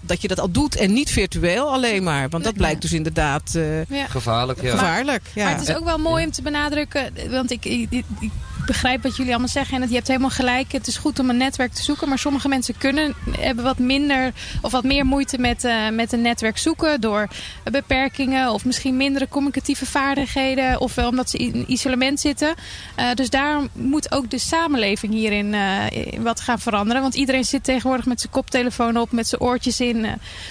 [0.01, 2.29] Dat je dat al doet en niet virtueel alleen maar.
[2.29, 4.07] Want dat blijkt dus inderdaad eh, Ja.
[4.07, 4.71] Gevaarlijk, ja.
[4.71, 5.23] gevaarlijk.
[5.35, 5.45] Ja.
[5.45, 8.31] Maar het is ook wel mooi om te benadrukken, want ik, ik, ik- ik
[8.69, 9.75] begrijp wat jullie allemaal zeggen.
[9.75, 10.73] En het, je hebt helemaal gelijk.
[10.73, 12.09] Het is goed om een netwerk te zoeken.
[12.09, 16.21] Maar sommige mensen kunnen, hebben wat minder of wat meer moeite met, eh, met een
[16.23, 17.01] netwerk zoeken.
[17.01, 17.29] Door
[17.71, 20.81] beperkingen of misschien mindere communicatieve vaardigheden.
[20.81, 22.55] Of wel omdat ze in isolement zitten.
[22.95, 27.03] Eh, dus daarom moet ook de samenleving hierin eh, wat gaan veranderen.
[27.03, 29.13] Want iedereen zit tegenwoordig met zijn koptelefoon op.
[29.13, 30.07] Met zijn oortjes in.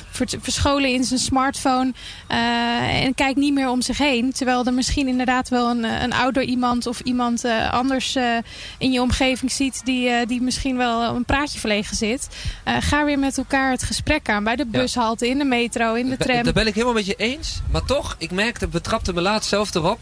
[0.10, 1.94] vers- verscholen in zijn smartphone.
[2.28, 4.32] en kijkt niet meer om zich heen.
[4.32, 7.74] Terwijl er misschien inderdaad wel een, een ouder iemand of iemand eh,
[8.16, 12.28] anders eh, in je omgeving ziet die, eh, die misschien wel een praatje verlegen zit.
[12.64, 14.44] Eh, ga weer met elkaar het gesprek aan.
[14.44, 14.80] Bij de Ja.
[14.80, 16.44] bushalte, in de metro, in de tram.
[16.44, 17.62] Daar ben ik helemaal met je eens.
[17.72, 20.00] Maar toch, ik merkte, betrapte me laatst zelf erop.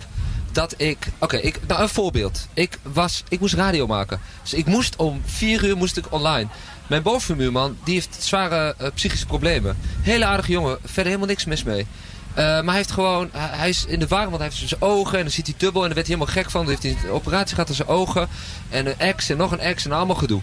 [0.51, 2.47] Dat ik, oké, ik, nou een voorbeeld.
[2.53, 4.19] Ik, was, ik moest radio maken.
[4.41, 6.47] Dus ik moest om vier uur moest ik online.
[6.87, 9.77] Mijn bovenmuurman, die heeft zware psychische problemen.
[10.01, 11.87] Hele aardige jongen, verder helemaal niks mis mee.
[12.35, 15.17] Eh, maar hij heeft gewoon, hij, is in de war, want hij heeft zijn ogen
[15.17, 16.61] en dan ziet hij dubbel en daar werd hij helemaal gek van.
[16.65, 18.27] Dan heeft hij een operatie gehad aan zijn ogen
[18.69, 20.41] en een ex en nog een ex en allemaal gedoe.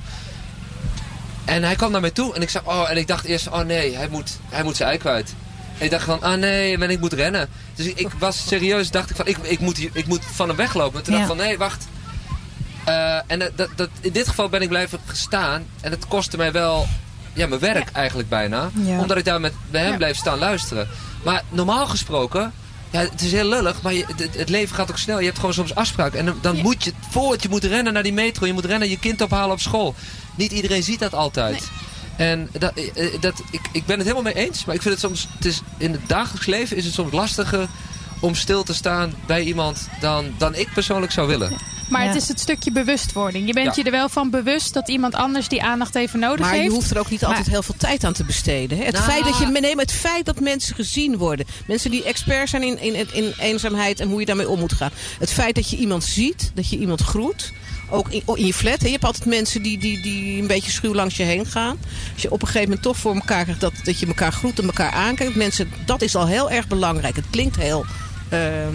[1.45, 3.61] En hij kwam naar mij toe en ik zei, oh, en ik dacht eerst, oh
[3.61, 5.35] nee, hij moet, hij moet zijn ei kwijt.
[5.79, 7.49] En ik dacht van, ah nee, en ik moet rennen.
[7.75, 10.57] Dus ik, ik was serieus, dacht ik van, ik, ik, moet, ik moet van hem
[10.57, 10.99] weglopen.
[10.99, 11.21] En toen Ja.
[11.21, 11.87] dacht ik van, nee, wacht.
[12.85, 15.65] Eh, en dat, dat, dat, in dit geval ben ik blijven staan.
[15.81, 16.87] En het kostte mij wel,
[17.33, 18.71] ja, mijn werk eigenlijk bijna.
[18.73, 18.99] Ja.
[18.99, 20.89] Omdat ik daar met, bij hem bleef staan luisteren.
[21.25, 22.53] Maar normaal gesproken,
[22.91, 25.19] ja, het is heel lullig, maar je, het, het leven gaat ook snel.
[25.19, 26.19] Je hebt gewoon soms afspraken.
[26.19, 26.63] En dan, dan Ja.
[26.63, 29.53] moet je, voordat je moet rennen naar die metro, je moet rennen je kind ophalen
[29.53, 29.95] op school.
[30.37, 31.71] Niet iedereen ziet dat altijd.
[32.17, 35.03] En dat, eh, dat, ik, ik ben het helemaal mee eens, maar ik vind het
[35.05, 37.69] soms, het is, in het dagelijks leven is het soms lastiger
[38.21, 41.57] om stil te staan bij iemand dan, dan ik persoonlijk zou willen.
[41.89, 42.07] Maar Ja.
[42.09, 43.47] het is het stukje bewustwording.
[43.47, 43.73] Je bent Ja.
[43.77, 46.65] je er wel van bewust dat iemand anders die aandacht even nodig Maar heeft.
[46.65, 48.79] je hoeft er ook niet altijd heel veel tijd aan te besteden.
[48.79, 48.85] hè.
[48.85, 49.05] Het, Nou.
[49.05, 51.47] feit dat je, nee, maar het feit dat mensen gezien worden.
[51.67, 54.91] Mensen die expert zijn in, in, in eenzaamheid en hoe je daarmee om moet gaan.
[55.19, 57.53] Het feit dat je iemand ziet, dat je iemand groet.
[57.91, 58.81] Ook in, in je flat.
[58.81, 58.87] Hè.
[58.87, 61.79] Je hebt altijd mensen die, die, die een beetje schuw langs je heen gaan.
[62.13, 64.59] Als je op een gegeven moment toch voor elkaar krijgt dat, dat je elkaar groet
[64.59, 65.35] en elkaar aankijkt.
[65.35, 67.17] Mensen, dat is al heel erg belangrijk.
[67.17, 67.85] Het klinkt heel...
[68.29, 68.75] ehm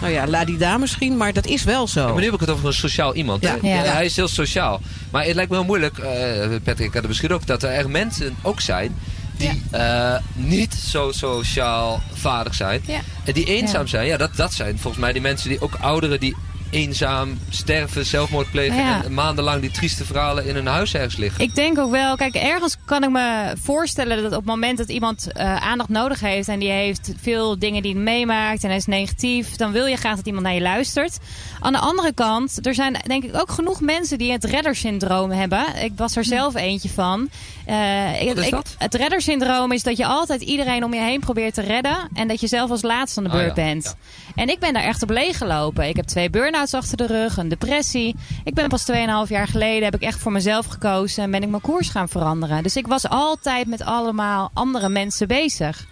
[0.00, 2.00] nou ja, ladida misschien, maar dat is wel zo.
[2.00, 3.42] Ja, maar nu heb ik het over een sociaal iemand.
[3.42, 3.56] Ja.
[3.62, 4.80] Hij is heel sociaal.
[5.10, 7.88] Maar het lijkt me heel moeilijk, eh Patrick had het misschien ook, dat er echt
[7.88, 8.96] mensen ook zijn
[9.36, 12.82] die eh, niet zo sociaal vaardig zijn.
[12.86, 13.00] Ja.
[13.24, 13.88] En die eenzaam Ja.
[13.88, 14.06] zijn.
[14.06, 16.36] Ja, dat, dat zijn volgens mij die mensen die ook ouderen die
[16.70, 19.04] eenzaam sterven, zelfmoord plegen Ja.
[19.04, 21.44] en maandenlang die trieste verhalen in hun huis ergens liggen.
[21.44, 24.88] Ik denk ook wel, kijk, ergens kan ik me voorstellen dat op het moment dat
[24.88, 28.78] iemand eh, aandacht nodig heeft en die heeft veel dingen die hij meemaakt en hij
[28.78, 31.18] is negatief, dan wil je graag dat iemand naar je luistert.
[31.60, 35.64] Aan de andere kant, er zijn denk ik ook genoeg mensen die het reddersyndroom hebben.
[35.82, 37.28] Ik was er zelf eentje van.
[38.20, 38.74] Ik- Wat is ik- dat?
[38.78, 42.40] Het reddersyndroom is dat je altijd iedereen om je heen probeert te redden en dat
[42.40, 43.96] je zelf als laatste aan de Oh beurt ja, bent.
[44.34, 45.88] En ik ben daar echt op leeg gelopen.
[45.88, 46.30] Ik heb twee
[46.60, 48.16] burn-outs achter de rug, een depressie.
[48.44, 48.96] Ik ben pas 2,5
[49.28, 52.62] jaar geleden, heb ik echt voor mezelf gekozen en ben ik mijn koers gaan veranderen.
[52.62, 55.86] Dus ik was altijd met allemaal andere mensen bezig.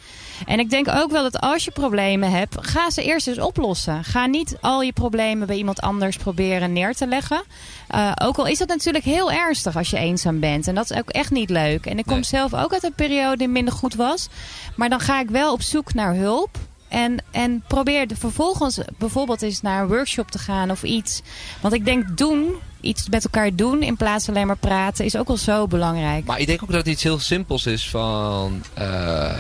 [0.47, 4.05] En ik denk ook wel dat als je problemen hebt, ga ze eerst eens oplossen.
[4.05, 7.43] Ga niet al je problemen bij iemand anders proberen neer te leggen.
[7.89, 10.67] Eh, ook al is dat natuurlijk heel ernstig als je eenzaam bent.
[10.69, 11.87] En dat is ook echt niet leuk.
[11.87, 12.25] En ik kom Nee.
[12.25, 14.29] zelf ook uit een periode die minder goed was.
[14.77, 16.59] Maar dan ga ik wel op zoek naar hulp.
[16.89, 21.23] En, en probeer vervolgens bijvoorbeeld eens naar een workshop te gaan of iets.
[21.61, 25.17] Want ik denk doen, iets met elkaar doen in plaats van alleen maar praten, is
[25.17, 26.25] ook wel zo belangrijk.
[26.25, 29.39] Maar ik denk ook dat het iets heel simpels is van eh, eh,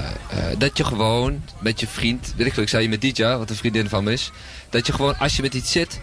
[0.58, 3.50] dat je gewoon met je vriend, weet ik veel, ik zei je met Dija, wat
[3.50, 4.30] een vriendin van me is,
[4.70, 6.00] dat je gewoon als je met iets zit,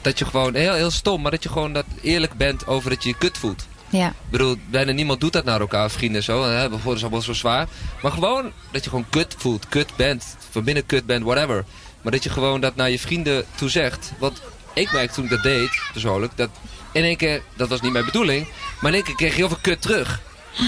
[0.00, 3.02] dat je gewoon heel, heel stom, maar dat je gewoon dat eerlijk bent over dat
[3.02, 3.66] je je kut voelt.
[3.90, 4.08] Ja.
[4.08, 6.44] Ik bedoel, bijna niemand doet dat naar elkaar, vrienden en zo.
[6.44, 6.68] Hè?
[6.68, 7.68] Bijvoorbeeld is allemaal zo zwaar.
[8.02, 11.64] Maar gewoon dat je gewoon kut voelt, kut bent, van binnen kut bent, whatever.
[12.02, 14.12] Maar dat je gewoon dat naar je vrienden toe zegt.
[14.18, 14.42] Want
[14.74, 16.50] ik merkte toen ik dat deed, persoonlijk, dat
[16.92, 18.48] in één keer, dat was niet mijn bedoeling,
[18.80, 20.20] maar in één keer kreeg je heel veel kut terug.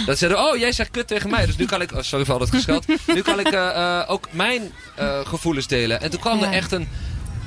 [0.07, 2.35] Dat zeiden, oh jij zegt kut tegen mij, dus nu kan ik, oh, sorry voor
[2.35, 6.01] al dat gescheld, nu kan ik eh, eh, ook mijn eh, gevoelens delen.
[6.01, 6.89] En toen kwam er echt een,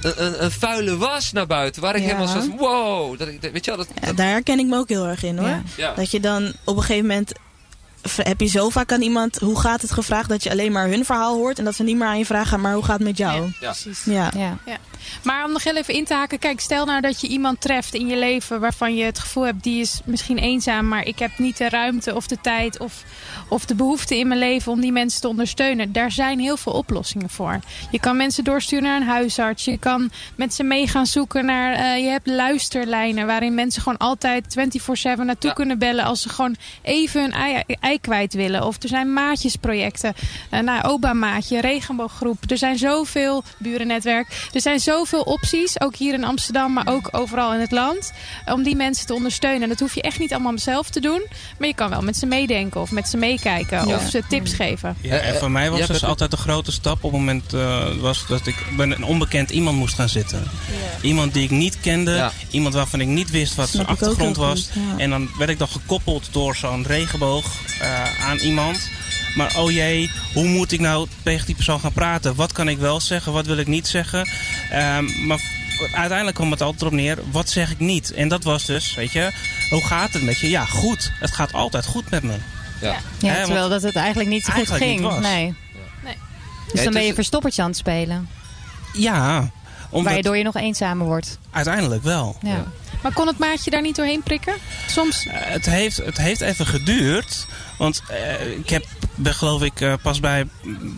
[0.04, 2.08] een, vuile was naar buiten, waar ik Ja.
[2.08, 5.06] helemaal zo wow, dat, ik- weet je wel, dat, daar herken ik me ook heel
[5.08, 5.62] erg in hoor.
[5.78, 5.94] Ja.
[5.94, 7.32] Dat je dan op een gegeven moment
[8.24, 11.06] heb je zo vaak aan iemand hoe gaat het gevraagd dat je alleen maar hun
[11.06, 13.18] verhaal hoort en dat ze niet meer aan je vragen maar hoe gaat het met
[13.18, 13.42] jou?
[13.60, 13.72] Ja.
[13.72, 14.04] Precies.
[14.06, 14.32] Ja.
[14.36, 14.58] Ja.
[15.24, 16.40] Maar om nog heel even in te haken.
[16.40, 19.64] Kijk, stel nou dat je iemand treft in je leven waarvan je het gevoel hebt...
[19.64, 22.80] die is misschien eenzaam, maar ik heb niet de ruimte of de tijd...
[22.80, 23.04] of,
[23.48, 25.92] of de behoefte in mijn leven om die mensen te ondersteunen.
[25.92, 27.60] Daar zijn heel veel oplossingen voor.
[27.92, 29.66] Je kan mensen doorsturen naar een huisarts.
[29.66, 31.74] Je kan met ze mee gaan zoeken naar...
[31.74, 34.62] eh, je hebt luisterlijnen waarin mensen gewoon altijd 24-7
[35.04, 35.54] naartoe Ja.
[35.54, 36.04] kunnen bellen...
[36.06, 38.66] als ze gewoon even hun ei- eigen kwijt willen.
[38.66, 40.14] Of er zijn maatjesprojecten.
[40.52, 42.38] Uh, nou, OBA-maatje, regenbooggroep.
[42.52, 44.50] Er zijn zoveel, burennetwerk.
[44.54, 48.12] Er zijn zoveel opties, ook hier in Amsterdam, maar ook overal in het land.
[48.46, 49.62] Om die mensen te ondersteunen.
[49.62, 51.22] En dat hoef je echt niet allemaal zelf te doen.
[51.58, 53.88] Maar je kan wel met ze meedenken of met ze meekijken.
[53.88, 53.96] Ja.
[53.96, 54.96] Of ze tips geven.
[55.02, 57.86] Ja, en voor mij was Ja, dus altijd de grote stap op het moment eh,
[58.00, 60.44] was dat ik bij een onbekend iemand moest gaan zitten.
[61.02, 62.32] Iemand die ik niet kende, Ja.
[62.50, 64.70] iemand waarvan ik niet wist wat zijn achtergrond was.
[64.98, 67.46] En dan werd ik dan gekoppeld door zo'n regenboog
[67.84, 68.90] eh, aan iemand.
[69.36, 72.36] Maar oh jee, hoe moet ik nou tegen die persoon gaan praten?
[72.36, 74.28] Wat kan ik wel zeggen, wat wil ik niet zeggen?
[74.72, 75.40] Ehm, maar
[75.94, 78.14] uiteindelijk kwam het altijd erop neer, wat zeg ik niet?
[78.14, 79.32] En dat was dus, weet je,
[79.70, 80.50] hoe gaat het met je?
[80.50, 81.12] Ja, goed.
[81.20, 82.36] Het gaat altijd goed met me.
[82.82, 82.96] Ja.
[83.20, 85.00] Ja, Hè, terwijl dat het eigenlijk niet zo goed eigenlijk ging.
[85.02, 85.20] niet was.
[85.22, 85.54] Nee.
[86.04, 86.16] Nee.
[86.66, 88.30] Dus Ja, dan ben je verstoppertje aan het spelen.
[88.94, 89.50] Ja,
[89.90, 91.38] omdat Waardoor je nog eenzamer wordt.
[91.52, 92.38] uiteindelijk wel.
[92.42, 92.64] Ja.
[93.02, 94.54] Maar kon het maatje daar niet doorheen prikken?
[94.88, 95.26] Soms.
[95.26, 97.46] Eh, het, heeft, het heeft even geduurd.
[97.84, 100.48] Want eh, ik heb, ben geloof ik, eh, pas bij,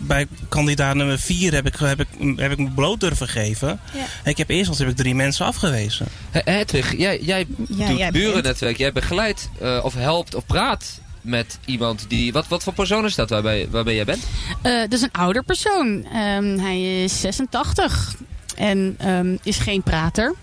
[0.06, 3.80] bij kandidaat nummer 4 heb ik, heb, ik, heb ik me bloot durven geven.
[3.94, 4.04] Ja.
[4.30, 6.06] Ik heb eerst al heb ik drie mensen afgewezen.
[6.30, 8.76] He- Hedwig, jij, jij Ja, doet jij burennetwerk.
[8.76, 12.32] Jij begeleidt eh, of helpt of praat met iemand die...
[12.32, 14.24] Wat, wat voor persoon is dat waarbij, waarbij jij bent?
[14.62, 16.04] Eh, dat is een ouder persoon.
[16.12, 18.14] Ehm, hij is 86
[18.56, 20.34] en ehm, is geen prater.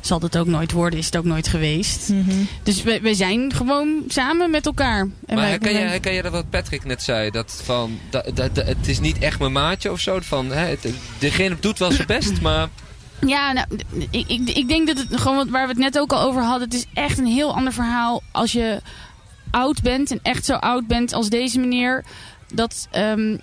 [0.00, 2.08] Zal het ook nooit worden, is het ook nooit geweest.
[2.08, 2.36] Mhm.
[2.62, 5.08] Dus we, we zijn gewoon samen met elkaar.
[5.26, 7.30] En maar herken je, herken je dat wat Patrick net zei?
[7.30, 10.18] Dat van, dat, dat, dat- het is niet echt mijn maatje of zo.
[10.22, 12.68] Van, hè, het- degene doet wel zijn best, maar...
[13.26, 13.66] Ja, nou,
[14.10, 16.68] ik, ik, ik denk dat het gewoon waar we het net ook al over hadden.
[16.68, 18.80] Het is echt een heel ander verhaal als je
[19.50, 22.04] oud bent en echt zo oud bent als deze meneer.
[22.54, 23.36] Dat ehm,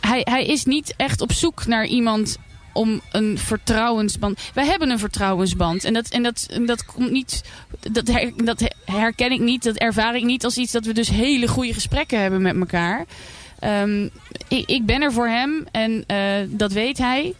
[0.00, 2.36] hij, hij is niet echt op zoek naar iemand
[2.72, 4.40] om een vertrouwensband.
[4.54, 7.42] Wij hebben een vertrouwensband en dat, en dat, dat komt niet.
[7.92, 8.10] Dat
[8.84, 12.20] herken ik niet, dat ervaar ik niet als iets dat we dus hele goede gesprekken
[12.20, 13.04] hebben met elkaar.
[13.58, 14.08] Ehm,
[14.48, 16.16] ik, ik ben er voor hem en eh,
[16.48, 17.34] dat weet hij.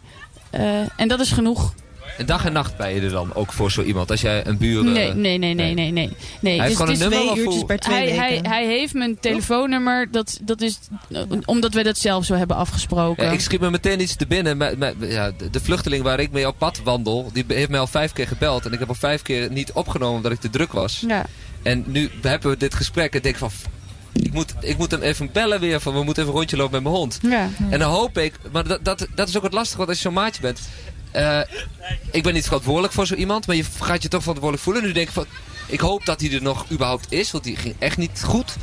[0.50, 1.74] Eh, en dat is genoeg.
[2.18, 4.11] En dag en nacht ben je er dan ook voor zo iemand.
[4.11, 4.85] Als jij een buur...
[4.85, 6.11] Nee, eh, nee, nee, nee, nee, nee.
[6.40, 6.57] nee.
[6.57, 8.51] Hij heeft gewoon een is- nummer Twee uurtjes per twee hij, hij, weken.
[8.51, 10.09] hij heeft mijn telefoonnummer.
[10.11, 10.79] Dat, dat is
[11.44, 13.25] omdat we dat zelf zo hebben afgesproken.
[13.25, 14.57] Ja, ik schiet me meteen iets te binnen.
[14.57, 17.87] Met, met, ja, de, vluchteling waar ik mee op pad wandel, die heeft mij al
[17.87, 18.66] vijf keer gebeld.
[18.66, 21.05] En ik heb al vijf keer niet opgenomen omdat ik te druk was.
[21.09, 21.27] ja.
[21.62, 23.51] En nu hebben we dit gesprek en ik denk van...
[24.12, 26.72] Ik moet, ik moet hem even bellen weer van we moeten even een rondje lopen
[26.72, 27.18] met mijn hond.
[27.22, 27.48] Ja.
[27.70, 30.05] En dan hoop ik, maar dat, dat, dat is ook het lastige, want als je
[30.05, 30.61] zo'n maatje bent.
[31.12, 31.40] Eh,
[32.11, 34.83] ik ben niet verantwoordelijk voor zo iemand, maar je gaat je toch verantwoordelijk voelen.
[34.83, 35.27] Nu denk ik van,
[35.66, 38.55] ik hoop dat hij er nog überhaupt is, want die ging echt niet goed.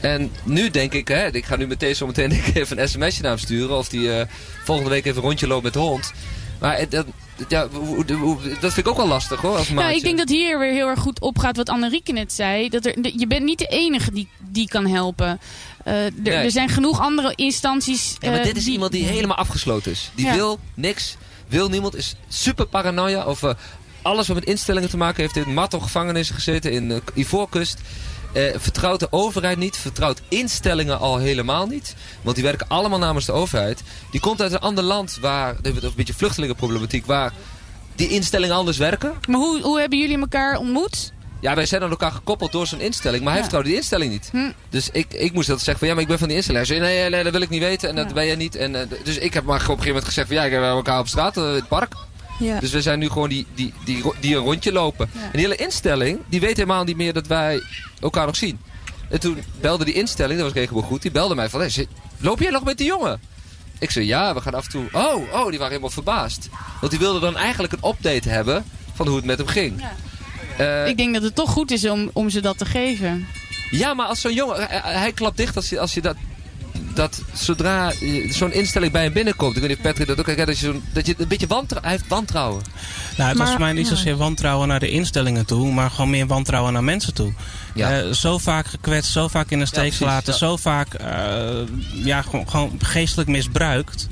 [0.00, 3.30] En nu denk ik, hè, ik ga nu meteen zo meteen even een sms'je naar
[3.30, 3.76] hem sturen.
[3.76, 4.26] Of die eh,
[4.64, 6.12] volgende week even een rondje loopt met de hond.
[6.60, 7.06] Maar eh, dat,
[7.48, 7.68] ja,
[8.60, 9.68] dat vind ik ook wel lastig hoor, als.
[9.68, 12.68] Nou, ik denk dat hier weer heel erg goed opgaat wat Annerieke net zei.
[12.68, 15.40] Dat er, je bent niet de enige die, die kan helpen.
[15.84, 16.34] Er, Nee.
[16.34, 18.16] er zijn genoeg andere instanties.
[18.18, 20.10] Ja, maar dit is die- iemand die helemaal afgesloten is.
[20.14, 20.34] Die Ja.
[20.34, 21.16] wil niks,
[21.48, 23.56] wil niemand, is super paranoia over
[24.02, 25.36] alles wat met instellingen te maken heeft.
[25.36, 27.80] In Matto gevangenis gezeten, in uh, Ivoorkust.
[28.32, 31.96] Eh, vertrouwt de overheid niet, vertrouwt instellingen al helemaal niet.
[32.22, 33.82] Want die werken allemaal namens de overheid.
[34.10, 37.32] Die komt uit een ander land waar, over een beetje vluchtelingenproblematiek, waar
[37.94, 39.14] die instellingen anders werken.
[39.28, 41.12] Maar hoe, hoe hebben jullie elkaar ontmoet?
[41.40, 44.28] Ja, wij zijn aan elkaar gekoppeld door zo'n instelling, maar hij vertrouwde die instelling niet.
[44.32, 44.50] Hm.
[44.68, 46.66] Dus ik, ik moest dat zeggen van ja, maar ik ben van die instelling.
[46.66, 48.56] Hij zei nee, nee, dat wil ik niet weten en dat ben je niet.
[48.56, 50.62] En, eh, dus ik heb maar op een gegeven moment gezegd van ja, ik heb
[50.62, 51.94] elkaar op straat, eh, in het park.
[52.38, 52.60] Ja.
[52.60, 55.08] Dus we zijn nu gewoon die, die, die, die een rondje lopen.
[55.12, 55.20] Ja.
[55.20, 57.62] En die hele instelling, die weet helemaal niet meer dat wij
[58.00, 58.58] elkaar nog zien.
[59.08, 61.86] En toen belde die instelling, dat was regenboog goed, die belde mij van hey,
[62.18, 63.20] loop jij nog met die jongen?
[63.78, 64.88] Ik zei ja, we gaan af en toe.
[64.92, 66.48] Oh, oh, die waren helemaal verbaasd.
[66.80, 69.80] Want die wilden dan eigenlijk een update hebben van hoe het met hem ging.
[69.80, 69.92] Ja.
[70.58, 73.26] Eh, ik denk dat het toch goed is om, om ze dat te geven.
[73.70, 76.16] ja, maar als zo'n jongen, hij, hij klapt dicht als je, als je dat,
[76.94, 77.92] dat zodra
[78.30, 79.54] zo'n instelling bij hem binnenkomt.
[79.54, 81.88] Ik weet niet of Patrick dat ook herkent, dat je, dat je een beetje wantrouwen,
[81.88, 82.62] hij heeft wantrouwen.
[83.16, 83.94] Nou, het was voor mij niet ja.
[83.94, 87.32] zozeer wantrouwen naar de instellingen toe, maar gewoon meer wantrouwen naar mensen toe.
[87.74, 88.00] Ja.
[88.00, 90.38] Eh, zo vaak gekwetst, zo vaak in de steek precies, gelaten, ja.
[90.38, 91.48] zo vaak eh,
[91.92, 94.08] ja, gewoon, gewoon geestelijk misbruikt.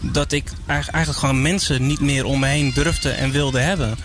[0.00, 3.96] Dat ik eigenlijk, eigenlijk gewoon mensen niet meer om me heen durfde en wilde hebben.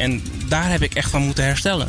[0.00, 1.88] En daar heb ik echt van moeten herstellen.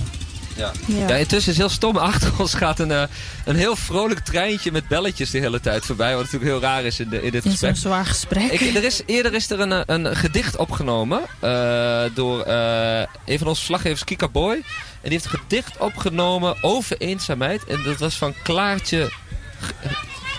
[0.56, 0.72] Ja.
[0.86, 1.08] Ja.
[1.08, 1.98] Ja, intussen is heel stom.
[2.12, 3.04] Achter ons gaat een, eh,
[3.46, 6.16] een heel vrolijk treintje met belletjes de hele tijd voorbij.
[6.16, 7.76] Wat natuurlijk heel raar is in, de, in dit In zo'n gesprek.
[7.76, 8.52] zwaar gesprek.
[8.52, 13.38] Ik, er is, eerder is er een, eh, een gedicht opgenomen eh, door eh, een
[13.38, 14.54] van onze verslaggevers, Kika Boy.
[14.54, 17.66] En die heeft een gedicht opgenomen over eenzaamheid.
[17.66, 19.12] En dat was van Klaartje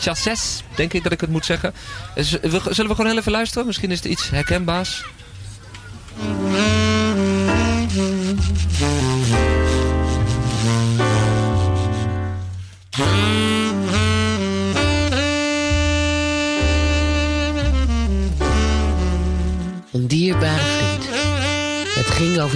[0.00, 1.74] Chasses, denk ik dat ik het moet zeggen.
[2.14, 3.66] We, zullen we gewoon heel even luisteren?
[3.66, 5.04] Misschien is het iets herkenbaars.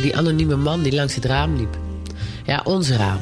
[0.07, 1.79] Die anonieme man die langs het raam liep.
[2.45, 3.19] Ja, ons raam.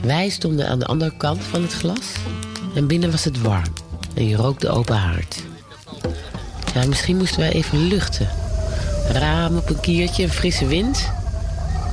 [0.00, 2.12] Wij stonden aan de andere kant van het glas.
[2.74, 3.72] En binnen was het warm.
[4.14, 5.42] En je rook de open haard.
[6.74, 8.28] Ja, misschien moesten wij even luchten.
[9.12, 11.10] Raam op een kiertje, een frisse wind.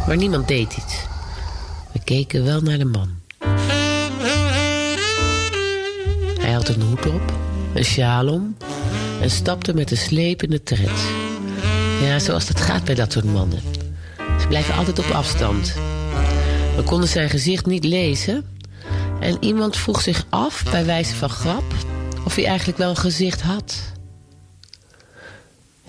[0.07, 0.95] Maar niemand deed iets.
[1.91, 3.09] We keken wel naar de man.
[6.39, 7.33] Hij had een hoed op,
[7.73, 8.57] een sjaal om...
[9.21, 11.24] en stapte met een slepende tred.
[12.01, 13.61] Ja, zoals dat gaat bij dat soort mannen.
[14.39, 15.73] Ze blijven altijd op afstand.
[16.75, 18.45] We konden zijn gezicht niet lezen...
[19.19, 21.63] en iemand vroeg zich af, bij wijze van grap...
[22.25, 23.93] of hij eigenlijk wel een gezicht had.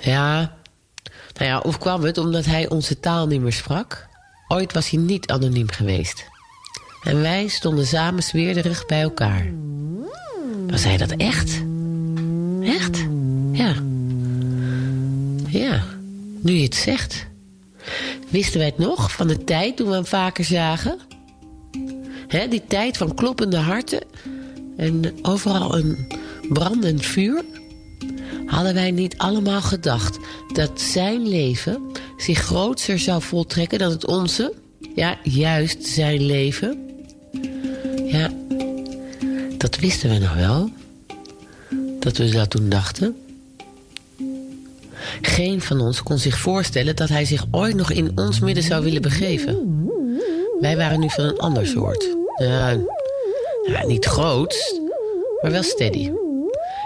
[0.01, 0.57] Ja,
[1.35, 4.07] nou ja, of kwam het omdat hij onze taal niet meer sprak?
[4.49, 6.25] Ooit was hij niet anoniem geweest.
[7.03, 9.53] En wij stonden samen zweerderig bij elkaar.
[10.67, 11.63] Was hij dat echt?
[12.63, 13.07] Echt?
[13.53, 13.75] Ja.
[15.49, 15.83] Ja,
[16.41, 17.27] nu je het zegt.
[18.29, 20.99] Wisten wij het nog van de tijd toen we hem vaker zagen?
[22.29, 24.01] Hè, die tijd van kloppende harten
[24.77, 26.13] en overal een
[26.49, 27.45] brandend vuur?
[28.47, 30.19] Hadden wij niet allemaal gedacht
[30.53, 31.83] dat zijn leven
[32.17, 34.55] zich groter zou voltrekken dan het onze?
[34.95, 36.79] Ja, juist zijn leven.
[38.07, 38.31] Ja,
[39.59, 40.71] dat wisten we nog wel.
[42.01, 43.17] Dat we dat toen dachten.
[45.21, 48.85] Geen van ons kon zich voorstellen dat hij zich ooit nog in ons midden zou
[48.85, 49.85] willen begeven.
[50.61, 52.17] Wij waren nu van een ander soort.
[52.37, 52.77] Ja,
[53.87, 54.81] niet groot,
[55.43, 56.07] maar wel steady.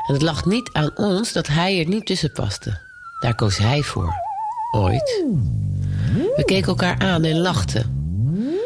[0.07, 2.79] En het lag niet aan ons dat hij er niet tussen paste.
[3.21, 4.15] Daar koos hij voor.
[4.75, 5.25] Ooit.
[6.37, 7.99] We keken elkaar aan en lachten.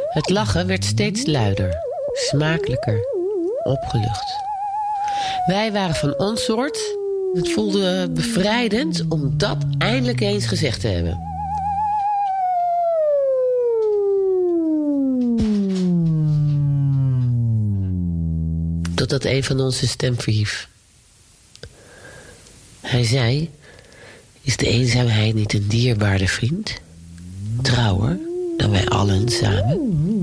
[0.09, 1.77] Het lachen werd steeds luider,
[2.12, 3.01] smakelijker,
[3.62, 4.43] opgelucht.
[5.47, 6.97] Wij waren van ons soort.
[7.35, 11.33] Het voelde bevrijdend om dat eindelijk eens gezegd te hebben.
[18.94, 20.68] Totdat een van zijn stem verhief.
[22.81, 23.51] Hij zei...
[24.40, 26.81] Is de eenzaamheid niet een dierbaarde vriend?
[27.62, 28.18] Trouwer
[28.57, 30.13] dan wij allen samen?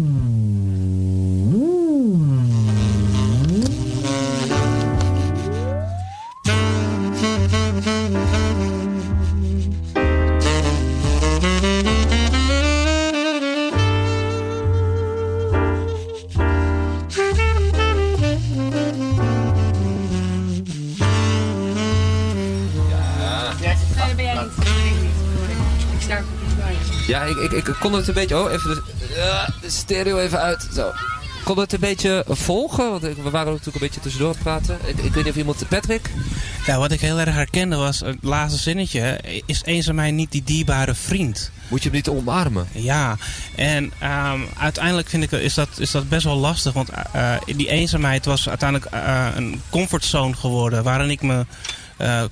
[27.11, 28.37] Ja, ik, ik, ik kon het een beetje...
[28.39, 28.81] Oh, even de,
[29.15, 30.67] ja, de stereo even uit.
[30.75, 30.91] Zo.
[31.43, 32.89] Kon het een beetje volgen?
[32.91, 34.77] Want ik- we waren natuurlijk een beetje tussendoor aan het praten.
[34.89, 35.67] Ik, ik weet niet of iemand...
[35.67, 36.09] Patrick?
[36.65, 39.19] Ja, wat ik heel erg herkende was het laatste zinnetje.
[39.45, 41.51] Is eenzaamheid niet die dierbare vriend?
[41.67, 42.67] Moet je hem niet omarmen?
[42.71, 43.17] Ja,
[43.55, 46.73] en ehm, uiteindelijk vind ik is dat, is dat best wel lastig.
[46.73, 50.83] Want eh, die eenzaamheid was uiteindelijk eh, een comfortzone geworden.
[50.83, 51.45] Waarin ik me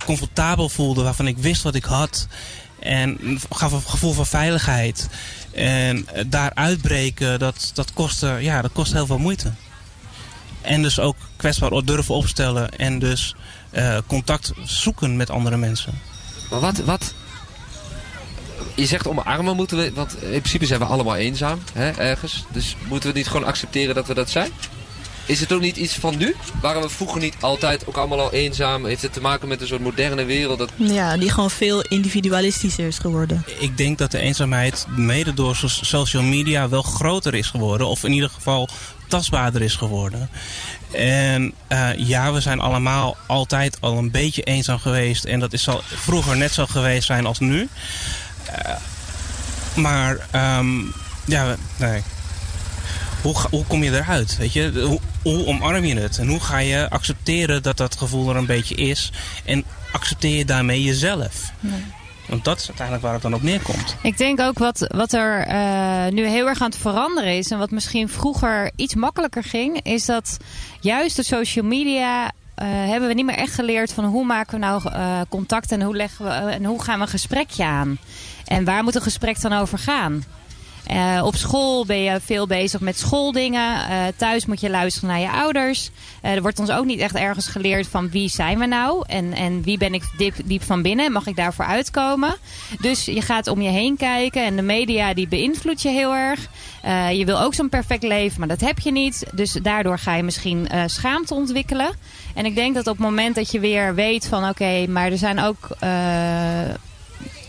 [0.05, 1.03] comfortabel voelde.
[1.03, 2.27] Waarvan ik wist wat ik had.
[2.79, 5.09] En gaf een gevoel van veiligheid.
[5.51, 9.51] En eh, daar uitbreken, dat, dat, kostte, ja, dat kost heel veel moeite.
[10.61, 12.77] En dus ook kwetsbaar durven opstellen.
[12.77, 13.35] En dus
[13.69, 16.01] eh, contact zoeken met andere mensen.
[16.49, 17.13] Maar wat, wat...
[18.75, 19.91] Je zegt omarmen moeten we...
[19.93, 22.45] Want in principe zijn we allemaal eenzaam, hè, ergens.
[22.51, 24.51] Dus moeten we niet gewoon accepteren dat we dat zijn?
[25.29, 26.35] Is het ook niet iets van nu?
[26.61, 28.85] Waren we vroeger niet altijd ook allemaal al eenzaam?
[28.85, 30.57] Heeft het te maken met een soort moderne wereld?
[30.59, 30.71] Dat...
[30.75, 33.43] Ja, die gewoon veel individualistischer is geworden.
[33.59, 37.87] Ik denk dat de eenzaamheid mede door so- social media wel groter is geworden.
[37.87, 38.69] Of in ieder geval
[39.07, 40.29] tastbaarder is geworden.
[40.91, 45.23] En eh, ja, we zijn allemaal altijd al een beetje eenzaam geweest.
[45.25, 47.67] En dat is zal vroeger net zo geweest zijn als nu.
[48.45, 48.75] Eh,
[49.75, 50.77] maar ehm,
[51.25, 52.01] ja, we- nee.
[53.21, 54.37] Hoe, ga- hoe kom je eruit?
[54.37, 54.71] Weet je?
[54.87, 56.17] Hoe, hoe omarm je het?
[56.17, 59.11] En hoe ga je accepteren dat dat gevoel er een beetje is?
[59.45, 61.51] En accepteer je daarmee jezelf?
[62.27, 63.95] Want dat is uiteindelijk waar het dan op neerkomt.
[64.01, 67.51] Ik denk ook wat, wat er eh, nu heel erg aan het veranderen is.
[67.51, 69.79] En wat misschien vroeger iets makkelijker ging.
[69.83, 70.37] Is dat
[70.79, 72.31] juist de social media.
[72.55, 75.81] eh, hebben we niet meer echt geleerd van hoe maken we nou eh, contact en
[75.81, 77.97] hoe, leggen we, en hoe gaan we een gesprekje aan.
[78.45, 80.23] En waar moet een gesprek dan over gaan?
[80.89, 83.89] Eh, op school ben je veel bezig met schooldingen.
[83.89, 85.89] Eh, thuis moet je luisteren naar je ouders.
[86.21, 89.03] Eh, er wordt ons ook niet echt ergens geleerd van wie zijn we nou?
[89.07, 91.11] En, en wie ben ik diep, diep van binnen?
[91.11, 92.35] Mag ik daarvoor uitkomen?
[92.81, 94.45] Dus je gaat om je heen kijken.
[94.45, 96.47] En de media die beïnvloedt je heel erg.
[97.13, 99.25] Je wil ook zo'n perfect leven, maar dat heb je niet.
[99.33, 101.89] Dus daardoor ga je misschien schaamte ontwikkelen.
[102.35, 104.49] En ik denk dat op het moment dat je weer weet van...
[104.49, 105.67] oké, maar er zijn ook...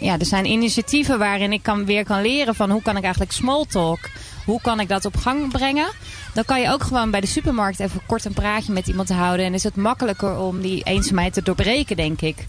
[0.01, 3.33] ja, er zijn initiatieven waarin ik kan, weer kan leren van hoe kan ik eigenlijk
[3.33, 3.99] small talk,
[4.45, 5.89] hoe kan ik dat op gang brengen.
[6.35, 9.47] Dan kan je ook gewoon bij de supermarkt even kort een praatje met iemand houden.
[9.47, 12.47] En is het makkelijker om die eenzaamheid te doorbreken, denk ik.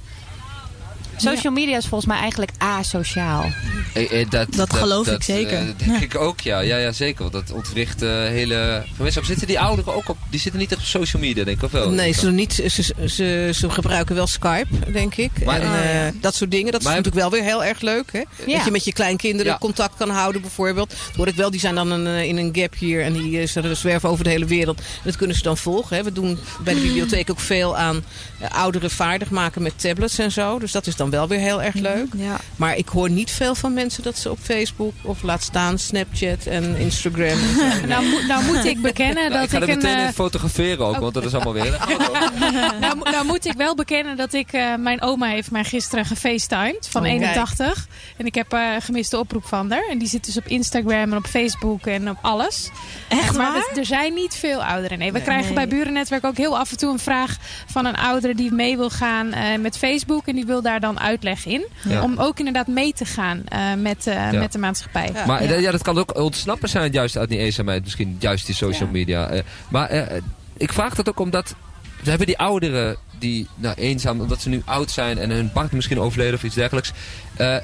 [1.21, 3.51] Social media is volgens mij eigenlijk asociaal.
[3.93, 5.57] Eh, eh, dat, Dat geloof ik zeker.
[5.57, 6.59] eh, denk ik ook, ja.
[6.59, 7.21] Ja, ja zeker.
[7.21, 9.23] Want dat ontwricht eh, hele gemeenschap.
[9.23, 10.17] Zitten die ouderen ook op...
[10.29, 11.89] Die zitten niet echt op social media, denk ik, of wel?
[11.89, 15.45] Nee, ze, doen niet, ze, ze, ze, ze gebruiken wel Skype, denk ik.
[15.45, 16.11] Maar- en, eh, ja.
[16.21, 16.71] dat soort dingen.
[16.71, 18.11] Dat Maar- is natuurlijk wel weer heel erg leuk.
[18.11, 18.19] Hè?
[18.45, 18.55] Ja.
[18.55, 19.57] Dat je met je kleinkinderen Ja.
[19.57, 20.89] contact kan houden, bijvoorbeeld.
[20.89, 23.39] Dat hoor ik wel, die zijn dan een, eh, in een gap hier en die
[23.39, 24.77] eh, ze zwerven over de hele wereld.
[24.79, 25.95] En dat kunnen ze dan volgen.
[25.97, 26.03] Hè?
[26.03, 28.03] We doen bij de bibliotheek ook veel aan
[28.39, 30.59] eh, ouderen vaardig maken met tablets en zo.
[30.59, 32.07] Dus dat is dan wel weer heel erg leuk.
[32.15, 32.37] Ja.
[32.55, 36.45] Maar ik hoor niet veel van mensen dat ze op Facebook of laat staan Snapchat
[36.45, 37.23] en Instagram.
[37.61, 37.87] en zo.
[37.87, 39.75] Nou, moet- nou moet ik bekennen Nou, ik dat ga ik, er een...
[39.75, 41.77] meteen eh, in fotograferen ook, want dat is allemaal weer...
[42.79, 44.51] nou, mo- nou moet ik wel bekennen dat ik...
[44.53, 47.21] eh, mijn oma heeft mij gisteren gefacetimed van Oh, kijk.
[47.21, 47.87] 81.
[48.17, 49.83] En ik heb eh gemiste oproep van haar.
[49.89, 52.69] En die zit dus op Instagram en op Facebook en op alles.
[53.07, 53.77] Echt maar waar?
[53.77, 54.97] er zijn niet veel ouderen.
[54.97, 55.27] Nee, we Nee.
[55.27, 55.67] krijgen Nee.
[55.67, 57.37] bij Burennetwerk ook heel af en toe een vraag
[57.71, 60.27] van een oudere die mee wil gaan eh, met Facebook.
[60.27, 61.65] En die wil daar dan uitleg in.
[61.89, 62.01] Ja.
[62.03, 65.09] Om ook inderdaad mee te gaan eh, met, eh, met de maatschappij.
[65.13, 65.25] Ja.
[65.25, 65.55] Maar Ja.
[65.55, 65.71] ja.
[65.71, 67.83] dat kan ook ontsnappen zijn juist uit die eenzaamheid.
[67.83, 68.91] Misschien juist die social Ja.
[68.93, 69.27] media.
[69.29, 70.21] Eh, maar eh,
[70.57, 71.55] ik vraag dat ook omdat...
[72.03, 75.75] We hebben die ouderen die nou, eenzaam, omdat ze nu oud zijn en hun partner
[75.75, 76.91] misschien overleden of iets dergelijks.
[77.37, 77.55] eh,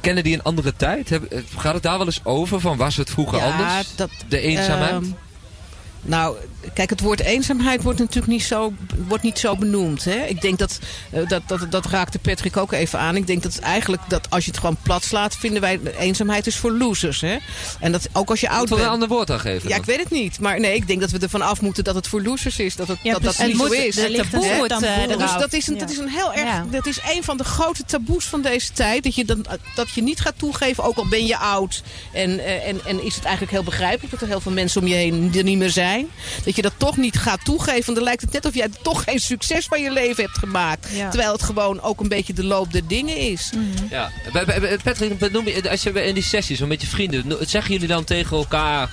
[0.00, 1.08] kennen die een andere tijd?
[1.08, 2.60] Heb- eh, gaat het daar wel eens over?
[2.60, 3.96] Van was het vroeger Ja, anders?
[3.96, 4.92] dat, De eenzaamheid?
[4.92, 5.04] Ehm,
[6.02, 6.36] nou,
[6.74, 8.72] kijk, het woord eenzaamheid wordt natuurlijk niet zo,
[9.08, 10.04] wordt niet zo benoemd.
[10.04, 10.24] Hè?
[10.24, 10.78] Ik denk dat,
[11.10, 13.16] eh, dat, dat, dat raakte Patrick ook even aan.
[13.16, 16.46] Ik denk dat het eigenlijk, dat als je het gewoon plat slaat, vinden wij eenzaamheid
[16.46, 17.20] is voor losers.
[17.20, 17.36] Hè?
[17.80, 18.92] En dat ook als je oud Moet er een bent.
[18.92, 19.62] ander woord aan geven?
[19.62, 19.78] Ja, dan?
[19.78, 20.40] ik weet het niet.
[20.40, 22.76] Maar nee, ik denk dat we ervan af moeten dat het voor losers is.
[22.76, 23.94] Dat het, Ja, dat, dat niet Het zo is.
[23.94, 24.68] De ligt taboe erop.
[25.18, 26.48] Dus dat is, een, dat is een heel erg.
[26.48, 26.66] Ja.
[26.70, 29.04] Dat is een van de grote taboes van deze tijd.
[29.04, 31.82] Dat je, dan, dat je niet gaat toegeven, ook al ben je oud.
[32.12, 34.86] En, eh, en, en is het eigenlijk heel begrijpelijk dat er heel veel mensen om
[34.86, 35.87] je heen er niet meer zijn.
[36.44, 37.84] Dat je dat toch niet gaat toegeven.
[37.84, 40.88] Want dan lijkt het net of jij toch geen succes van je leven hebt gemaakt.
[40.92, 41.08] Ja.
[41.08, 43.50] Terwijl het gewoon ook een beetje de loop der dingen is.
[43.90, 44.10] Ja.
[44.32, 47.72] Bij- bij- bij- Patrick, benoem je, als je in die sessies, met je vrienden, zeggen
[47.72, 48.90] jullie dan tegen elkaar,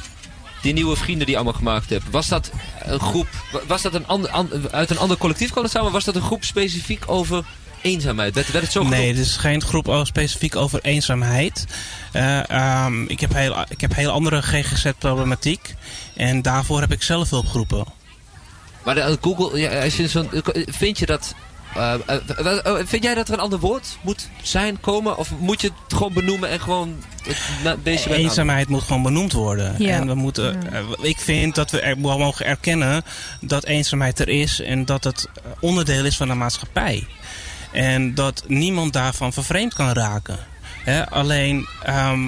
[0.62, 2.50] die nieuwe vrienden die je allemaal gemaakt hebt, was dat
[2.84, 5.92] een groep, wa- was dat een ander, an- uit een ander collectief kwam het samen,
[5.92, 7.44] was dat een groep specifiek over
[7.86, 8.34] eenzaamheid?
[8.36, 11.66] Werd, werd het zo Nee, dit is geen groep oh, specifiek over eenzaamheid.
[12.12, 15.76] Eh, ehm, ik, heb heel, ik heb heel andere GGZ-problematiek.
[16.14, 17.86] En daarvoor heb ik zelf hulpgroepen.
[18.84, 20.30] Maar de, Google, ja, als je zo'n,
[20.66, 21.36] vind je dat,
[21.76, 25.18] eh, eh, eh, eh, vind jij dat er een ander woord moet zijn, komen?
[25.18, 29.76] Of moet je het gewoon benoemen en gewoon het deze Eenzaamheid moet gewoon benoemd worden.
[29.78, 29.90] Ja.
[29.90, 33.04] En we moeten, eh, ik vind dat we er, mogen erkennen
[33.42, 37.08] dat eenzaamheid er is en dat het eh, onderdeel is van de maatschappij.
[37.76, 40.38] En dat niemand daarvan vervreemd kan raken.
[41.10, 42.28] Alleen ehm,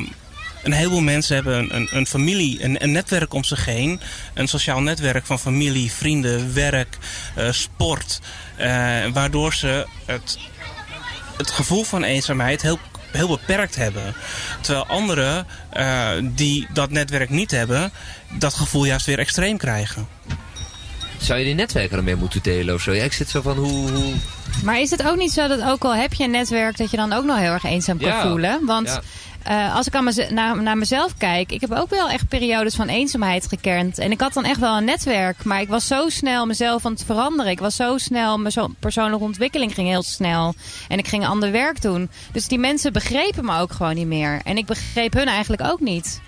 [0.64, 4.00] een heleboel mensen hebben een, een, een familie, een, een netwerk om zich heen.
[4.34, 6.98] Een sociaal netwerk van familie, vrienden, werk,
[7.36, 8.22] eh, sport.
[8.56, 10.40] eh, waardoor ze het,
[11.38, 12.80] het gevoel van eenzaamheid heel,
[13.12, 14.16] heel beperkt hebben.
[14.62, 17.92] Terwijl anderen eh, die dat netwerk niet hebben,
[18.38, 20.08] dat gevoel juist weer extreem krijgen.
[21.18, 22.92] Zou je die netwerken ermee moeten delen of zo?
[22.94, 23.92] Ja, ik zit zo van hoe...
[23.92, 24.14] hoe...
[24.64, 26.98] Maar is het ook niet zo dat ook al heb je een netwerk dat je
[26.98, 28.30] dan ook nog heel erg eenzaam kan Ja.
[28.30, 28.60] voelen?
[28.66, 29.02] Want Ja.
[29.48, 30.10] Eh, als ik aan
[30.64, 33.98] naar, mezelf kijk, ik heb ook wel echt periodes van eenzaamheid gekend.
[33.98, 36.92] En ik had dan echt wel een netwerk, maar ik was zo snel mezelf aan
[36.92, 37.52] het veranderen.
[37.52, 40.54] Ik was zo snel, mijn persoonlijke ontwikkeling ging heel snel.
[40.88, 42.10] En ik ging ander werk doen.
[42.32, 44.42] Dus die mensen begrepen me ook gewoon niet meer.
[44.44, 46.22] En ik begreep hun eigenlijk ook niet.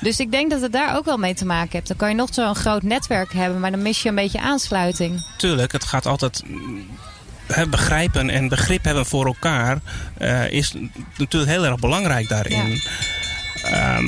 [0.00, 1.88] Dus ik denk dat het daar ook wel mee te maken heeft.
[1.88, 5.26] Dan kan je nog zo'n groot netwerk hebben, maar dan mis je een beetje aansluiting.
[5.36, 6.42] Tuurlijk, het gaat altijd.
[7.70, 9.78] Begrijpen en begrip hebben voor elkaar
[10.18, 10.74] eh, is
[11.16, 12.82] natuurlijk heel erg belangrijk daarin.
[13.62, 14.06] Ehm,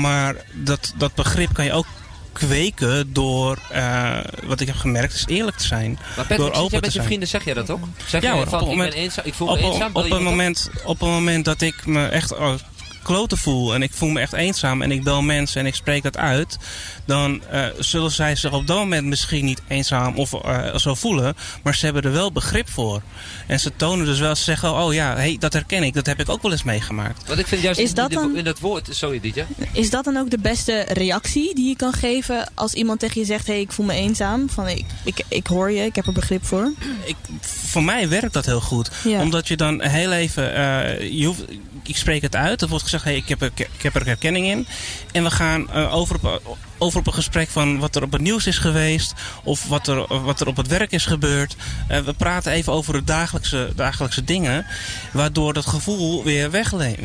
[0.00, 1.86] maar dat, dat begrip kan je ook
[2.32, 5.92] kweken door, eh, wat ik heb gemerkt, is eerlijk te zijn.
[5.92, 7.84] Maar Patrick, Door open jij met je vrienden, zeg jij dat ook?
[8.06, 9.90] Zeg Ja hoor, van, op ik ben eenzaam, ik voel Op, me eenzaam?
[9.92, 12.54] op, je een moment, op een moment dat ik me echt oh,
[13.02, 16.02] kloten voel en ik voel me echt eenzaam en ik bel mensen en ik spreek
[16.02, 16.58] dat uit,
[17.04, 21.34] dan eh, zullen zij zich op dat moment misschien niet eenzaam of eh, zo voelen,
[21.62, 23.02] maar ze hebben er wel begrip voor.
[23.50, 26.20] En ze tonen dus wel, ze zeggen, oh ja, hey, dat herken ik, dat heb
[26.20, 27.26] ik ook wel eens meegemaakt.
[27.26, 29.44] Want ik vind juist Is dat in- dan- in dat woord, sorry Dietje.
[29.72, 33.26] Is dat dan ook de beste reactie die je kan geven als iemand tegen je
[33.26, 34.48] zegt: hé, hey, ik voel me eenzaam?
[34.50, 36.72] Van ik, ik, ik hoor je, ik heb er begrip voor.
[37.04, 38.90] Ik, voor mij werkt dat heel goed.
[39.04, 39.20] Ja.
[39.20, 41.44] Omdat je dan heel even, eh, je hoeft,
[41.82, 42.62] ik spreek het uit.
[42.62, 44.66] Er wordt gezegd, hey, ik, heb er, ik heb er herkenning in.
[45.12, 48.20] En we gaan eh, over, op, over op een gesprek van wat er op het
[48.20, 49.14] nieuws is geweest.
[49.44, 51.56] Of wat er, wat er op het werk is gebeurd.
[51.88, 54.66] Eh, we praten even over de dagelijkse, dagelijkse dingen.
[55.12, 56.50] Waardoor dat gevoel weer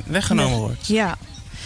[0.06, 0.88] weggenomen wordt.
[0.88, 1.18] Ja,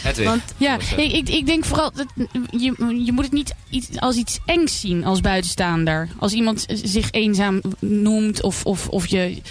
[0.01, 0.26] Hedwig.
[0.26, 2.05] Want- Ja, ik, ik, ik denk vooral dat
[2.51, 6.10] je, je moet het niet iets, als iets engs zien als buitenstaander.
[6.20, 9.41] Als iemand zich eenzaam noemt of, of, of je,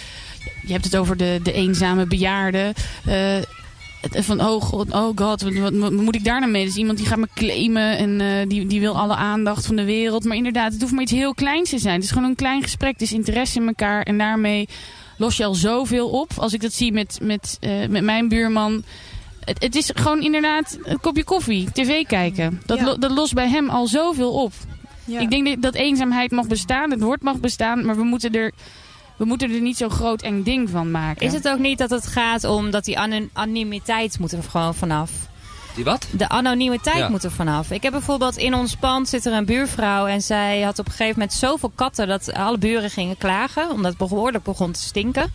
[0.65, 2.73] je hebt het over de, de eenzame bejaarde.
[3.05, 3.35] eh,
[4.01, 6.65] van oh god, oh god wat, wat- wat moet ik daar nou mee?
[6.65, 9.83] Dus iemand die gaat me claimen en eh, die, die wil alle aandacht van de
[9.83, 10.23] wereld.
[10.23, 11.95] Maar inderdaad, het hoeft maar iets heel kleins te zijn.
[11.95, 14.67] Het is gewoon een klein gesprek, het is interesse in elkaar en daarmee
[15.17, 16.31] los je al zoveel op.
[16.37, 18.83] Als ik dat zie met, met, eh, met mijn buurman.
[19.39, 22.61] Het, het is gewoon inderdaad een kopje koffie, tv kijken.
[22.65, 22.85] Dat, Ja.
[22.85, 24.53] lo- dat lost bij hem al zoveel op.
[25.05, 25.19] ja.
[25.19, 28.51] Ik denk dat, dat eenzaamheid mag bestaan, het woord mag bestaan, maar we moeten er,
[29.19, 31.25] we moeten er niet zo'n groot eng ding van maken.
[31.25, 34.75] Is het ook niet dat het gaat om dat die anon- anonimiteit moet er gewoon
[34.75, 35.11] vanaf?
[35.75, 36.07] Die wat?
[36.11, 37.09] De anonimiteit Ja.
[37.09, 37.71] moet er vanaf.
[37.71, 40.91] Ik heb bijvoorbeeld in ons pand zit er een buurvrouw en zij had op een
[40.91, 45.33] gegeven moment zoveel katten dat alle buren gingen klagen, omdat het behoorlijk begon te stinken.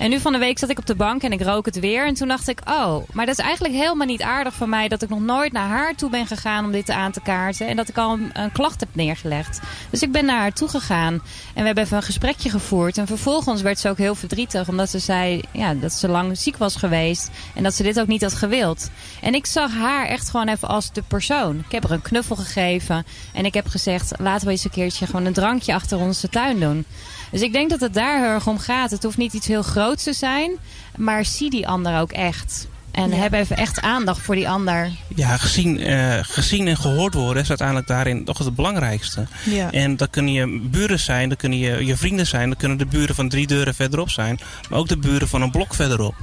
[0.00, 2.06] En nu van de week zat ik op de bank en ik rook het weer.
[2.06, 5.02] En toen dacht ik, oh, maar dat is eigenlijk helemaal niet aardig van mij dat
[5.02, 7.66] ik nog nooit naar haar toe ben gegaan om dit aan te kaarten.
[7.66, 9.60] En dat ik al een, klacht heb neergelegd.
[9.90, 12.98] Dus ik ben naar haar toe gegaan en we hebben even een gesprekje gevoerd.
[12.98, 16.56] En vervolgens werd ze ook heel verdrietig omdat ze zei ja, dat ze lang ziek
[16.56, 17.30] was geweest.
[17.54, 18.90] En dat ze dit ook niet had gewild.
[19.20, 21.58] En ik zag haar echt gewoon even als de persoon.
[21.58, 23.04] Ik heb haar een knuffel gegeven.
[23.32, 26.60] En ik heb gezegd, laten we eens een keertje gewoon een drankje achter onze tuin
[26.60, 26.84] doen.
[27.30, 28.90] Dus ik denk dat het daar heel erg om gaat.
[28.90, 30.50] Het hoeft niet iets heel groots te zijn.
[30.96, 32.68] Maar zie die ander ook echt.
[32.90, 33.16] En Ja.
[33.16, 34.90] heb even echt aandacht voor die ander.
[35.14, 39.26] Ja, gezien, eh, gezien en gehoord worden is uiteindelijk daarin toch het belangrijkste.
[39.44, 39.70] ja.
[39.72, 42.86] En dat kunnen je buren zijn, dat kunnen je, je vrienden zijn, dat kunnen de
[42.86, 44.38] buren van drie deuren verderop zijn,
[44.70, 46.14] maar ook de buren van een blok verderop.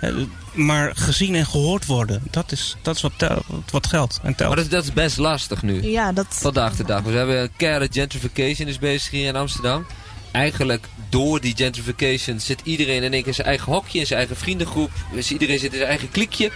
[0.00, 0.10] Eh,
[0.52, 4.54] Maar gezien en gehoord worden, dat is, dat is wat, tel- wat geldt en telt.
[4.54, 5.82] Maar dat, dat is best lastig nu.
[5.82, 6.26] ja, dat...
[6.28, 7.02] Vandaag de dag.
[7.02, 9.86] We hebben een keiharde gentrification is bezig hier in Amsterdam.
[10.36, 14.36] Eigenlijk door die gentrification zit iedereen in één keer zijn eigen hokje, in zijn eigen
[14.36, 14.90] vriendengroep.
[15.12, 16.50] Dus iedereen zit in zijn eigen kliekje.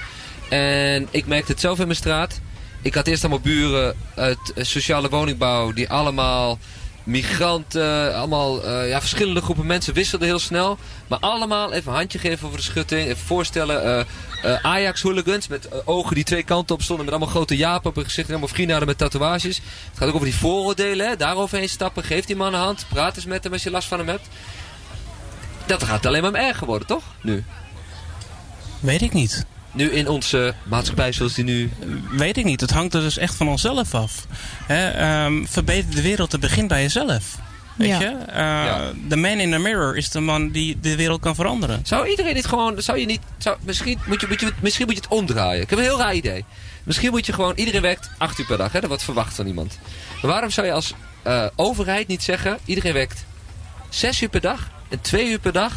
[0.49, 2.41] En ik merkte het zelf in mijn straat.
[2.83, 6.59] Ik had eerst allemaal buren uit eh, sociale woningbouw die allemaal
[7.05, 10.78] migranten, allemaal eh, ja, verschillende groepen mensen wisselden heel snel.
[11.07, 13.07] Maar allemaal even een handje geven over de schutting.
[13.07, 14.05] Even voorstellen, eh,
[14.43, 17.05] eh, Ajax hooligans met eh, ogen die twee kanten op stonden.
[17.05, 19.57] Met allemaal grote japen op hun gezicht en allemaal vrienden met tatoeages.
[19.57, 21.16] Het gaat ook over die vooroordelen, hè?
[21.16, 22.05] daaroverheen stappen.
[22.05, 24.28] Geef die man een hand, praat eens met hem als je last van hem hebt.
[25.66, 27.03] Dat gaat alleen maar erger worden, toch?
[27.22, 27.45] Nu.
[28.80, 29.47] Weet ik niet.
[29.72, 31.70] Nu in onze maatschappij zoals die nu...
[32.11, 32.61] Weet ik niet.
[32.61, 34.26] Het hangt er dus echt van onszelf af.
[34.66, 37.38] Hè, ehm, verbeter de wereld, het begint bij jezelf.
[37.81, 38.01] Weet Ja.
[38.01, 38.07] je?
[38.26, 38.91] Eh, Ja.
[39.09, 41.81] De man in the mirror is de man die de wereld kan veranderen.
[41.85, 42.83] Zou iedereen dit gewoon...
[42.83, 43.20] Zou je niet...
[43.39, 45.62] Zou, misschien, moet je, moet je, misschien moet je het omdraaien.
[45.62, 46.45] Ik heb een heel raar idee.
[46.85, 47.53] Misschien moet je gewoon...
[47.57, 48.72] Iedereen werkt acht uur per dag.
[48.72, 48.81] Hè?
[48.81, 49.78] Dat wordt verwacht van iemand.
[50.22, 52.59] Maar waarom zou je als eh, overheid niet zeggen...
[52.64, 53.24] Iedereen werkt
[53.89, 54.70] zes uur per dag.
[54.89, 55.72] En twee uur per dag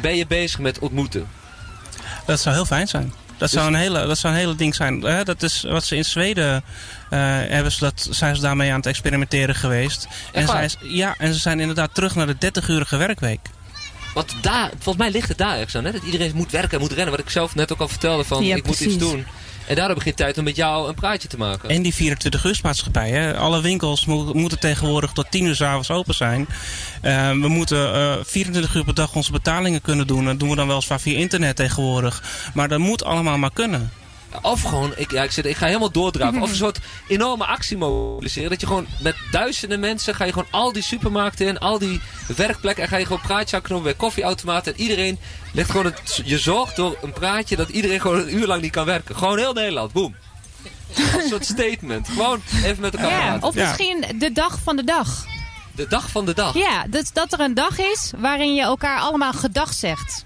[0.00, 1.26] ben je bezig met ontmoeten.
[2.26, 3.12] Dat zou heel fijn zijn.
[3.38, 5.02] Dat, zou, een hele, dat zou een hele ding zijn.
[5.02, 6.64] Hè, dat is wat ze in Zweden
[7.10, 10.08] eh, hebben ze dat, zijn ze daarmee aan het experimenteren geweest.
[10.32, 13.40] En, ja, en ze zijn inderdaad terug naar de 30-urige werkweek.
[14.14, 15.84] Want daar, volgens mij ligt het daar ergens aan.
[15.84, 15.92] Hè?
[15.92, 17.10] Dat iedereen moet werken en moet rennen.
[17.10, 18.24] Wat ik zelf net ook al vertelde.
[18.24, 19.26] Van, Ja, ik moet iets doen.
[19.66, 21.68] En daardoor begint tijd om met jou een praatje te maken.
[21.68, 23.10] En die 24 uursmaatschappij.
[23.10, 23.36] Hè.
[23.36, 26.46] Alle winkels mo- moeten tegenwoordig tot 10 uur 's avonds open zijn.
[27.02, 30.24] Eh, we moeten eh, 24 uur per dag onze betalingen kunnen doen.
[30.24, 32.22] Dat doen we dan weliswaar via internet tegenwoordig.
[32.54, 33.90] Maar dat moet allemaal maar kunnen.
[34.42, 36.42] Of gewoon, ik, ja, ik, zit, ik ga helemaal doordraven.
[36.42, 36.78] Of een soort
[37.08, 38.50] enorme actie mobiliseren.
[38.50, 42.00] Dat je gewoon met duizenden mensen ga je gewoon al die supermarkten in, al die
[42.36, 42.82] werkplekken.
[42.82, 44.74] En ga je gewoon praatjes knopen bij koffieautomaten.
[44.74, 45.18] En iedereen
[45.52, 48.72] legt gewoon het, je zorgt door een praatje dat iedereen gewoon een uur lang niet
[48.72, 49.16] kan werken.
[49.16, 50.14] Gewoon heel Nederland, boom.
[50.96, 52.08] Als een soort statement.
[52.08, 53.48] Gewoon even met elkaar Ja, praten.
[53.48, 53.66] of Ja.
[53.68, 55.24] misschien de dag van de dag.
[55.72, 56.54] De dag van de dag.
[56.54, 60.24] Ja, dat, dat er een dag is waarin je elkaar allemaal gedag zegt.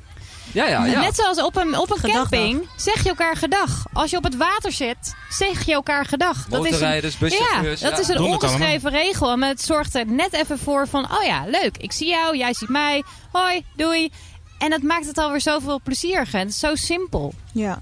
[0.52, 1.00] Ja, ja, ja.
[1.00, 2.28] Net zoals op een, op een Gedagdag.
[2.28, 3.84] camping zeg je elkaar gedag.
[3.92, 6.46] Als je op het water zit, zeg je elkaar gedag.
[6.48, 6.88] Dat is een,
[7.20, 7.98] ja, dat ja.
[7.98, 9.36] is een ongeschreven regel.
[9.36, 11.76] Maar het zorgt er net even voor van, oh ja, leuk.
[11.76, 13.02] Ik zie jou, jij ziet mij.
[13.32, 14.10] Hoi, doei.
[14.58, 16.34] En dat maakt het alweer zoveel plezieriger.
[16.34, 17.34] En het is zo simpel.
[17.52, 17.78] Ja.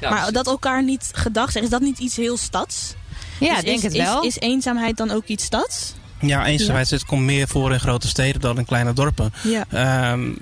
[0.00, 0.34] Ja, maar precies.
[0.34, 2.94] dat elkaar niet gedag zeggen, is dat niet iets heel stads?
[3.40, 4.22] Ja, Dus denk is, het is- wel.
[4.22, 5.92] Is, eenzaamheid dan ook iets stads?
[6.20, 9.32] Ja, eenzaamheid het komt meer voor in grote steden dan in kleine dorpen.
[9.42, 9.64] Ja.
[9.70, 10.32] Ehm,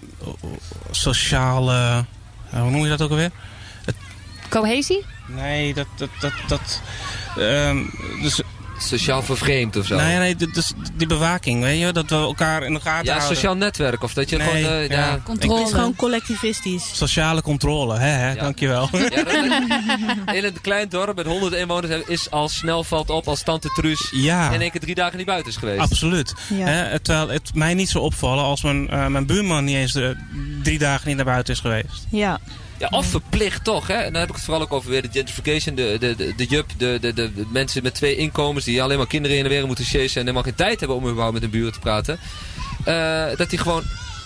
[0.91, 2.05] sociale...
[2.51, 3.31] eh, hoe noem je dat ook alweer?
[4.49, 5.05] Cohesie?
[5.27, 5.87] Nee, dat...
[5.97, 6.83] dat, dat, dat
[7.37, 7.77] ehm,
[8.23, 8.43] dus
[8.79, 9.97] sociaal vervreemd of zo.
[9.97, 13.37] Nee, nee, is die bewaking, weet je, dat we elkaar in de gaten ja, houden.
[13.37, 14.03] sociaal netwerk.
[14.03, 14.73] Of dat je Nee, gewoon...
[14.73, 14.97] eh, ja.
[14.97, 15.11] ja.
[15.11, 15.67] Het is Controle.
[15.67, 16.91] gewoon collectivistisch.
[16.97, 18.43] Sociale controle, hè, hè, Ja.
[18.43, 18.89] dankjewel.
[18.93, 23.69] Ja, in een klein dorp met 100 inwoners is al snel valt op als tante
[23.69, 25.81] Truus Ja, in één keer drie dagen niet buiten is geweest.
[25.81, 26.35] absoluut.
[26.49, 26.67] Ja.
[26.67, 30.17] Hè, terwijl het mij niet zo opvallen als mijn, eh, mijn buurman niet eens de,
[30.63, 32.07] drie dagen niet naar buiten is geweest.
[32.11, 32.39] Ja.
[32.79, 33.95] Ja, of verplicht toch, hè?
[33.95, 36.45] En dan heb ik het vooral ook over weer de gentrification, de, de, de, de
[36.47, 39.49] jup, de, de, de, de mensen met twee inkomens die alleen maar kinderen in de
[39.49, 42.19] weer moeten chasen en helemaal geen tijd hebben om überhaupt met hun buren te praten.
[42.85, 43.83] Eh, dat die gewoon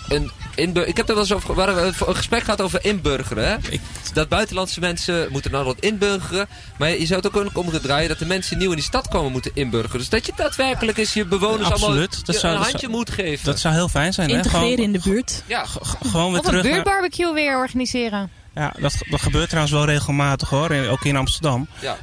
[0.09, 3.47] een inbur Ik heb er wel eens over, waar we een gesprek gehad over inburgeren,
[3.47, 3.55] hè?
[3.69, 3.81] Ik-
[4.13, 6.47] Dat buitenlandse mensen moeten nou wat inburgeren.
[6.77, 9.31] Maar je zou het ook kunnen omgedraaien dat de mensen nieuw in die stad komen
[9.31, 9.97] moeten inburgeren.
[9.97, 11.83] Dus dat je daadwerkelijk eens je bewoners Absoluut.
[11.85, 13.45] allemaal Dat je zou- een dat handje zou- moet geven.
[13.45, 14.35] Dat zou heel fijn zijn, hè?
[14.35, 15.43] Integreren Gewoon, in de buurt.
[15.47, 16.71] ja, g- g- gewoon weer Of een terug naar...
[16.73, 18.29] buurtbarbecue weer organiseren.
[18.55, 21.67] Ja, dat, dat gebeurt trouwens wel regelmatig hoor, in- ook in Amsterdam.
[21.81, 21.97] ja.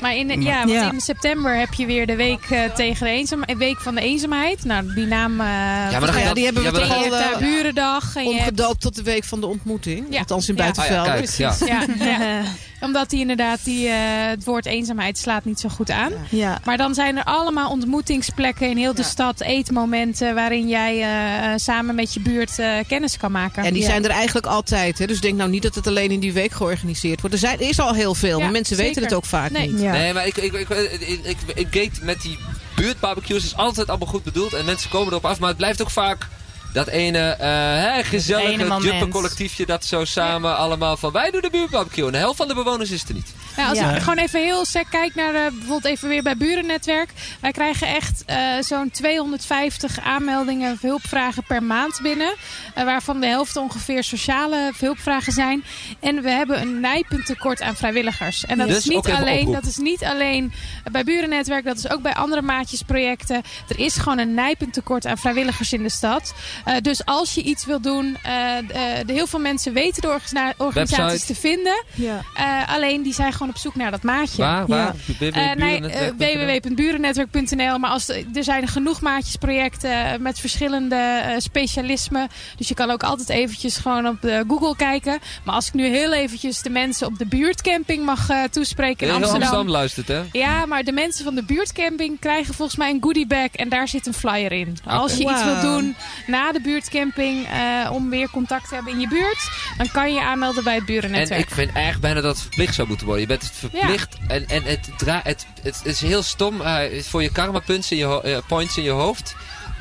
[0.00, 0.92] Maar in, ja, want Ja.
[0.92, 4.00] in september heb je weer de week, eh, tegen de eenzaam, eh, week van de
[4.00, 4.64] eenzaamheid.
[4.64, 5.32] Nou, die naam...
[5.32, 8.16] eh maar dan je ja, die hebben we maar toch al eh, daar burendag.
[8.16, 10.06] En je hebt, omgedoopt tot de week van de ontmoeting.
[10.10, 10.18] Ja.
[10.18, 10.62] Althans in Ja.
[10.62, 11.06] Buitenveld.
[11.08, 12.42] Ah ja, kijk, ja.
[12.84, 13.94] Omdat die inderdaad, die, eh,
[14.28, 16.12] het woord eenzaamheid slaat niet zo goed aan.
[16.30, 16.58] Ja.
[16.64, 19.08] Maar dan zijn er allemaal ontmoetingsplekken in heel de Ja.
[19.08, 19.40] stad.
[19.40, 23.64] Eetmomenten waarin jij eh, eh, samen met je buurt eh, kennis kan maken.
[23.64, 23.88] En die Ja.
[23.88, 24.98] zijn er eigenlijk altijd.
[24.98, 25.06] Hè?
[25.06, 27.34] Dus denk nou niet dat het alleen in die week georganiseerd wordt.
[27.34, 28.88] Er, zijn, er is al heel veel, Ja, maar mensen zeker.
[28.94, 29.70] weten het ook vaak Nee.
[29.70, 29.80] niet.
[29.80, 29.92] Ja.
[29.92, 32.38] Nee, maar ik, ik, ik, ik, ik, ik weet met die
[32.76, 34.52] buurtbarbecues is altijd allemaal goed bedoeld.
[34.52, 35.38] En mensen komen erop af.
[35.38, 36.28] Maar het blijft ook vaak
[36.74, 42.06] dat ene ene gezellige juppencollectiefje dat zo samen allemaal van wij doen de buurtbarbecue.
[42.06, 43.34] En de helft van de bewoners is er niet.
[43.56, 43.90] Nou, als Ja.
[43.94, 47.10] ik gewoon even heel sec kijk naar, eh, bijvoorbeeld even weer bij Burennetwerk.
[47.40, 52.34] Wij krijgen echt eh, zo'n 250 aanmeldingen of hulpvragen per maand binnen.
[52.74, 55.64] eh, waarvan de helft ongeveer sociale hulpvragen zijn.
[56.00, 58.44] En we hebben een nijpend tekort aan vrijwilligers.
[58.46, 60.52] En dat, Dus is, niet ook even alleen, dat is niet alleen
[60.92, 63.42] bij Burennetwerk, dat is ook bij andere maatjesprojecten.
[63.68, 66.34] Er is gewoon een nijpend tekort aan vrijwilligers in de stad.
[66.64, 68.32] Eh, dus als je iets wil doen, eh,
[68.66, 71.26] de, de- heel veel mensen weten de organisa- organisaties Website.
[71.32, 71.84] te vinden.
[71.94, 72.20] Ja.
[72.34, 74.42] Eh, alleen die zijn gewoon op zoek naar dat maatje.
[74.42, 74.66] Waar?
[74.66, 74.94] Waar?
[75.20, 77.78] Eh, nee, eh, www.burennetwerk.nl.
[77.78, 82.28] Maar als, er zijn genoeg maatjesprojecten eh, met verschillende eh, specialismen.
[82.56, 85.18] Dus je kan ook altijd eventjes gewoon op eh, Google kijken.
[85.44, 89.12] Maar als ik nu heel eventjes de mensen op de buurtcamping mag eh, toespreken in
[89.12, 89.42] Heel Amsterdam.
[89.48, 90.22] Amsterdam luistert, hè?
[90.32, 94.06] Ja, maar de mensen van de buurtcamping krijgen volgens mij een goodiebag en daar zit
[94.06, 94.76] een flyer in.
[94.84, 99.00] Als je iets wilt doen na de buurtcamping eh, om weer contact te hebben in
[99.00, 101.40] je buurt, dan kan je je aanmelden bij het En burennetwerk.
[101.40, 103.22] ik vind eigenlijk bijna dat het verplicht zou moeten worden.
[103.40, 106.60] Het verplicht en, en het, dra het, het, is heel stom.
[106.60, 109.34] eh, voor je karma points in je, eh, points in je hoofd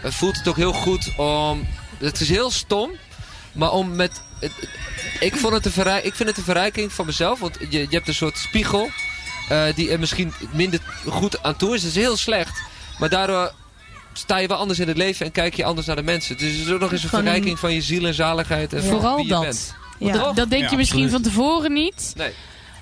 [0.03, 1.67] eh, voelt het ook heel goed om...
[1.97, 2.91] Het is heel stom,
[3.51, 4.21] maar om met...
[5.19, 7.39] ik, vond het een verrij, ik vind het een verrijking van mezelf.
[7.39, 8.89] Want je, je hebt een soort spiegel
[9.49, 11.81] eh, die er misschien minder goed aan toe is.
[11.81, 12.61] Dat is heel slecht.
[12.99, 13.53] Maar daardoor
[14.13, 16.37] sta je wel anders in het leven en kijk je anders naar de mensen.
[16.37, 18.73] Dus het is ook nog eens een Gewoon verrijking van je ziel en zaligheid.
[18.73, 19.41] En van Vooral wie je dat.
[19.41, 19.75] bent.
[19.99, 20.33] Ja.
[20.33, 22.13] Dat, denk Ja, je misschien van tevoren niet.
[22.15, 22.33] Nee.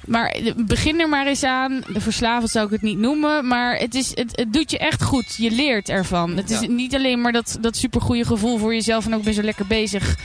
[0.07, 1.81] Maar eh, begin er maar eens aan.
[1.93, 3.47] De verslavend zou ik het niet noemen.
[3.47, 5.35] Maar het, is, het, het doet je echt goed.
[5.37, 6.37] Je leert ervan.
[6.37, 6.67] Het is Ja.
[6.67, 9.05] niet alleen maar dat, dat supergoeie gevoel voor jezelf.
[9.05, 10.15] En ook ben je zo lekker bezig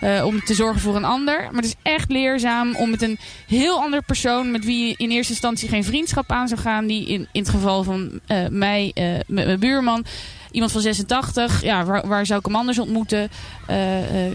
[0.00, 1.38] eh, om te zorgen voor een ander.
[1.42, 4.50] Maar het is echt leerzaam om met een heel ander persoon...
[4.50, 6.86] met wie je in eerste instantie geen vriendschap aan zou gaan...
[6.86, 10.04] die in, in het geval van eh, mij, eh, met mijn buurman...
[10.50, 13.30] Iemand van 86, ja, waar, waar zou ik hem anders ontmoeten?
[13.66, 14.32] Eh, eh,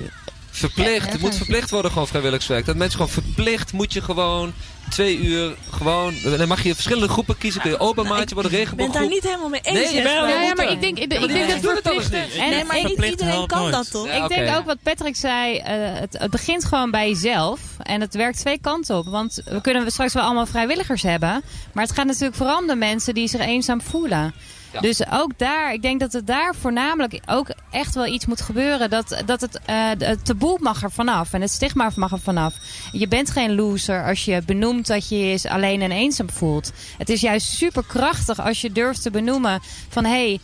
[0.51, 1.11] Verplicht.
[1.11, 2.65] Het moet verplicht worden gewoon vrijwilligerswerk.
[2.65, 4.53] Dat mensen gewoon verplicht moet je gewoon
[4.91, 6.13] twee uur gewoon...
[6.23, 7.61] Dan mag je verschillende groepen kiezen.
[7.61, 9.91] Kun je open maatje worden, Ik ben het daar niet helemaal mee eens.
[9.91, 12.83] Nee, ja, ja, maar ik denk, ik, denk dat doen het anders verplichten- nee, maar
[12.83, 13.73] niet iedereen kan nooit.
[13.73, 14.05] dat toch?
[14.05, 17.59] Ja, ik denk ook wat Patrick zei, eh, het, het begint gewoon bij jezelf.
[17.83, 19.05] En het werkt twee kanten op.
[19.07, 21.43] Want we kunnen straks wel allemaal vrijwilligers hebben.
[21.73, 24.33] Maar het gaat natuurlijk vooral om de mensen die zich eenzaam voelen.
[24.73, 24.79] Ja.
[24.79, 28.89] Dus ook daar, ik denk dat het daar voornamelijk ook echt wel iets moet gebeuren.
[28.89, 32.53] Dat, dat het, eh, het taboe mag er vanaf en het stigma mag er vanaf.
[32.91, 36.71] Je bent geen loser als je benoemt dat je je alleen en eenzaam voelt.
[36.97, 40.39] Het is juist super krachtig als je durft te benoemen van hé, hey,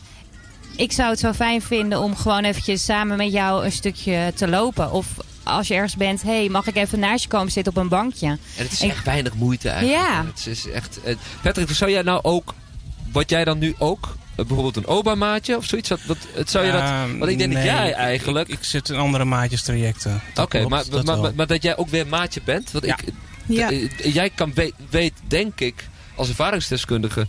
[0.75, 4.47] ik zou het zo fijn vinden om gewoon eventjes samen met jou een stukje te
[4.47, 4.91] lopen.
[4.91, 5.07] Of
[5.43, 7.87] als je ergens bent, hé, hey, mag ik even naast je komen zitten op een
[7.89, 8.27] bankje?
[8.27, 10.01] En het is Ik- echt weinig moeite eigenlijk.
[10.07, 10.25] Ja.
[10.25, 10.99] Het is echt...
[11.03, 12.53] eh, Patrick, zou jij nou ook...
[13.11, 14.15] Wat jij dan nu ook...
[14.29, 15.89] eh, bijvoorbeeld een Oba-maatje of zoiets?
[15.89, 16.83] Dat, dat, het zou je dat...
[17.19, 18.47] Want ik denk dat jij eigenlijk...
[18.47, 20.21] Ik, ik zit in andere maatjestrajecten.
[20.33, 22.71] Dat Oké, maar, dat maar, maar, maar dat jij ook weer maatje bent.
[22.71, 22.97] Want Ja.
[22.97, 23.13] ik,
[23.45, 23.71] Ja.
[23.71, 27.27] eh, jij kan weet, weet, denk ik, als ervaringsdeskundige...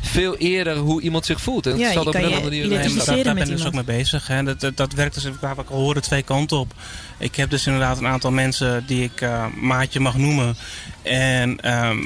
[0.00, 1.66] veel eerder hoe iemand zich voelt.
[1.66, 2.64] En Ja, zal je op een andere manier...
[2.64, 4.26] Identificeren daar, ben ik dus ook mee bezig.
[4.26, 4.42] Hè.
[4.42, 6.72] Dat, dat, dat werkt dus, waar ik al hoorde, twee kanten op.
[7.18, 10.56] Ik heb dus inderdaad een aantal mensen die ik eh, maatje mag noemen.
[11.02, 11.98] En ehm,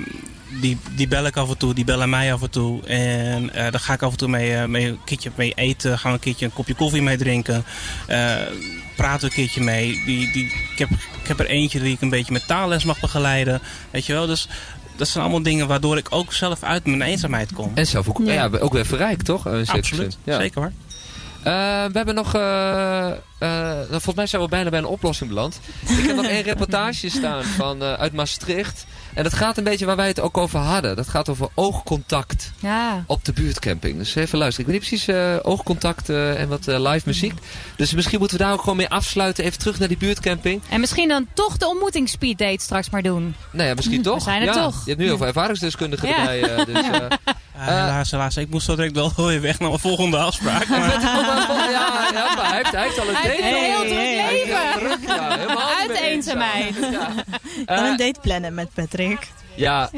[0.60, 2.86] die, die bel ik af en toe, die bellen mij af en toe.
[2.86, 5.98] En uh, daar ga ik af en toe mee, uh, mee, een keertje mee eten.
[5.98, 7.64] Gaan we een keertje een kopje koffie mee drinken.
[8.08, 8.34] Uh,
[8.96, 10.02] praten een keertje mee.
[10.04, 13.00] Die, die, ik, heb, ik heb er eentje die ik een beetje met taalles mag
[13.00, 13.60] begeleiden.
[13.90, 14.48] Weet je wel, dus
[14.96, 17.70] dat zijn allemaal dingen waardoor ik ook zelf uit mijn eenzaamheid kom.
[17.74, 18.32] En zelf ook, ja.
[18.32, 19.46] ja ook weer verrijkt, toch?
[19.46, 20.38] Absoluut, ja.
[20.38, 20.72] zeker hoor.
[21.46, 21.52] Uh,
[21.84, 25.60] we hebben nog, uh, uh, volgens mij zijn we bijna bij een oplossing beland.
[25.80, 28.86] Ik heb nog één reportage staan van, uit Maastricht.
[29.14, 30.96] En dat gaat een beetje waar wij het ook over hadden.
[30.96, 33.04] Dat gaat over oogcontact ja.
[33.06, 33.98] op de buurtcamping.
[33.98, 34.70] Dus even luisteren.
[34.70, 37.32] Ik weet niet precies oogcontact en wat live muziek.
[37.76, 39.44] Dus misschien moeten we daar ook gewoon mee afsluiten.
[39.44, 40.62] Even terug naar die buurtcamping.
[40.68, 43.34] En misschien dan toch de ontmoetingsspeeddate straks maar doen.
[43.50, 44.14] Nou ja, misschien toch.
[44.14, 44.62] We zijn er ja.
[44.62, 44.84] toch.
[44.84, 46.18] Je hebt nu over ervaringsdeskundigen ja.
[46.18, 46.64] erbij.
[46.64, 46.84] dus,
[47.56, 48.36] Uh, helaas, helaas.
[48.36, 50.68] Ik moest zo direct wel weer weg naar mijn volgende afspraak.
[50.68, 50.80] Maar...
[51.70, 53.28] ja, ja, maar hij heeft, hij heeft al een date.
[53.28, 54.78] Hij heeft een heel druk leven.
[54.78, 56.74] Druk, ja, helemaal Uit eenzaamheid.
[56.90, 57.12] Ja.
[57.66, 59.28] Uh, een date plannen met Patrick.
[59.54, 59.90] Ja.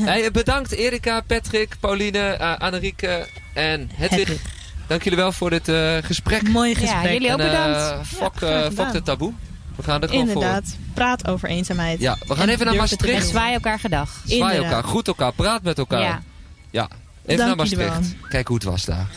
[0.00, 4.18] Hey, bedankt Erika, Patrick, Pauline, uh, Annerieke en Hedwig.
[4.18, 4.40] Hedwig.
[4.86, 6.48] Dank jullie wel voor dit uh, gesprek.
[6.48, 7.02] Mooi gesprek.
[7.02, 7.78] Ja, jullie ook bedankt.
[7.78, 9.32] En, fuck, ja, fuck het taboe.
[9.76, 10.64] We gaan er gewoon Inderdaad.
[10.64, 10.94] voor.
[10.94, 12.00] Praat over eenzaamheid.
[12.00, 13.22] Ja, we gaan en even naar Maastricht.
[13.22, 14.10] En zwaai elkaar gedag.
[14.24, 14.64] Zwaai Inderdaad.
[14.64, 16.00] elkaar, groet elkaar, praat met elkaar.
[16.00, 16.22] Ja.
[16.70, 16.88] Ja,
[17.24, 18.14] even Dank naar Maastricht.
[18.28, 19.10] Kijk hoe het was daar.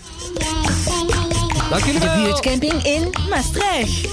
[1.69, 2.15] Dank jullie wel.
[2.15, 4.07] De buurtcamping in Maastricht.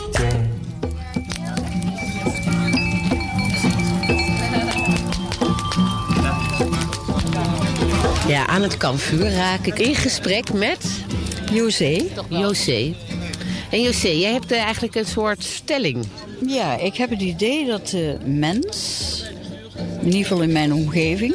[8.29, 11.05] Ja, aan het kampvuur raak ik in gesprek met
[11.53, 12.05] José.
[12.29, 12.95] José.
[13.71, 16.07] En José, jij hebt uh, eigenlijk een soort stelling.
[16.47, 19.23] Ja, ik heb het idee dat de mens,
[20.01, 21.35] in ieder geval in mijn omgeving,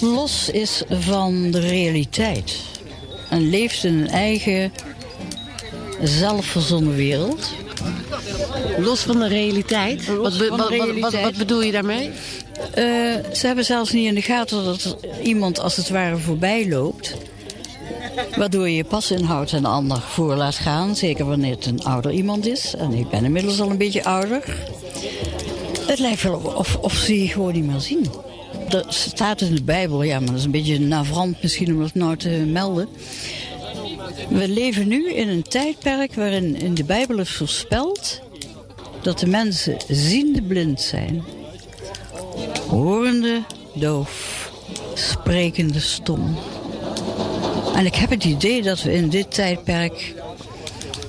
[0.00, 2.56] los is van de realiteit.
[3.28, 4.72] En leeft in een eigen
[6.02, 7.52] zelfverzonnen wereld.
[8.78, 10.06] Los van de realiteit?
[10.06, 11.00] Wat, be, wat, realiteit.
[11.00, 12.10] Wat, wat, bedoel je daarmee?
[12.78, 17.16] Uh, ze hebben zelfs niet in de gaten dat iemand als het ware voorbij loopt.
[18.36, 20.96] Waardoor je je pas inhoudt en de ander voor laat gaan.
[20.96, 22.74] Zeker wanneer het een ouder iemand is.
[22.74, 24.42] En ik ben inmiddels al een beetje ouder.
[25.90, 28.06] Het lijkt wel of, of ze je gewoon niet meer zien.
[28.68, 31.94] Er staat in de Bijbel, ja, maar dat is een beetje navrant misschien om dat
[31.94, 32.88] nou te melden.
[34.28, 38.20] We leven nu in een tijdperk waarin in de Bijbel is voorspeld
[39.02, 41.24] dat de mensen ziende blind zijn,
[42.68, 43.42] horende
[43.74, 44.50] doof,
[44.94, 46.36] sprekende stom.
[47.74, 50.14] En ik heb het idee dat we in dit tijdperk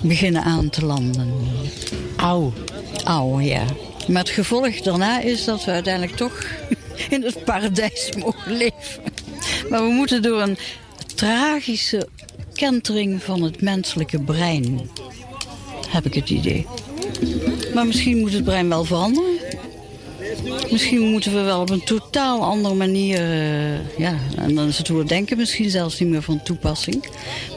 [0.02, 1.34] beginnen aan te landen.
[2.18, 2.54] Auw.
[3.04, 3.64] Auw, ja.
[4.08, 6.46] Maar het gevolg daarna is dat we uiteindelijk toch
[7.10, 9.04] in het paradijs mogen leven.
[9.70, 10.58] Maar we moeten door een
[11.16, 12.08] tragische
[12.54, 14.90] kentering van het menselijke brein.
[15.88, 16.66] Heb ik het idee.
[17.74, 19.40] Maar misschien moet het brein wel veranderen.
[20.72, 23.22] Misschien moeten we wel op een totaal andere manier...
[23.22, 27.06] Uh, ja, en dan is het woord denken misschien zelfs niet meer van toepassing.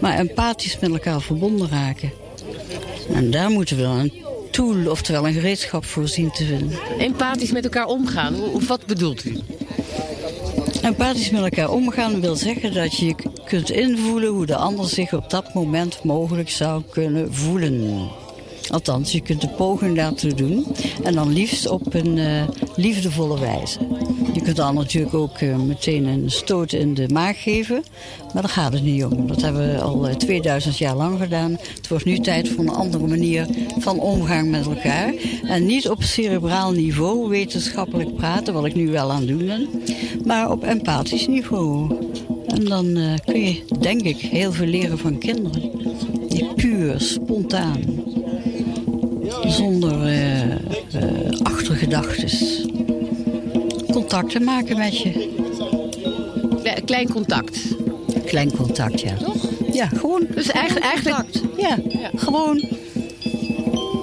[0.00, 2.12] Maar empathisch met elkaar verbonden raken.
[3.12, 4.23] En daar moeten we dan een
[4.54, 6.78] tool, oftewel een gereedschap voor zien te vinden.
[6.98, 8.34] Empathisch met elkaar omgaan,
[8.66, 9.38] wat bedoelt u?
[10.82, 15.30] Empathisch met elkaar omgaan wil zeggen dat je kunt invoelen hoe de ander zich op
[15.30, 18.08] dat moment mogelijk zou kunnen voelen.
[18.70, 20.66] Althans, je kunt de poging laten doen.
[21.02, 22.42] En dan liefst op een uh,
[22.76, 23.78] liefdevolle wijze.
[24.34, 27.84] Je kunt dan natuurlijk ook uh, meteen een stoot in de maag geven.
[28.32, 29.26] Maar daar gaat het niet om.
[29.26, 31.50] Dat hebben we al uh, 2000 jaar lang gedaan.
[31.50, 33.46] Het wordt nu tijd voor een andere manier
[33.78, 35.14] van omgang met elkaar.
[35.42, 39.68] En niet op cerebraal niveau wetenschappelijk praten, wat ik nu wel aan het doen ben.
[40.24, 41.96] Maar op empathisch niveau.
[42.46, 45.70] En dan uh, kun je, denk ik, heel veel leren van kinderen.
[46.28, 47.82] Die puur, spontaan
[49.46, 50.54] zonder uh.
[53.94, 55.32] Contacten maken met je.
[56.84, 57.58] Klein contact.
[58.26, 59.16] Klein contact, ja.
[59.16, 59.48] Toch?
[59.72, 60.26] Ja, gewoon.
[60.34, 60.86] Dus eigenlijk.
[60.86, 62.62] eigenlijk ja, ja, gewoon.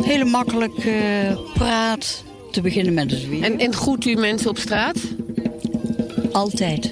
[0.04, 2.24] Hele makkelijk uh, praat.
[2.52, 3.44] Te beginnen met het weer.
[3.44, 4.98] En, en groet u mensen op straat?
[6.32, 6.92] Altijd.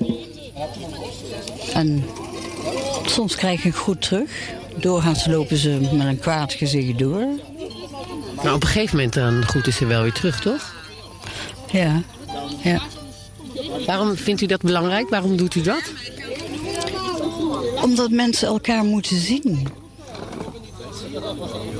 [1.73, 2.03] En
[3.05, 4.31] soms krijg ik goed terug.
[4.75, 7.27] Doorgaans lopen ze met een kwaad gezicht door.
[8.43, 10.75] Maar op een gegeven moment dan groeten ze wel weer terug, toch?
[11.71, 12.01] Ja,
[12.63, 12.81] ja.
[13.85, 15.09] Waarom vindt u dat belangrijk?
[15.09, 15.83] Waarom doet u dat?
[17.83, 19.67] Omdat mensen elkaar moeten zien.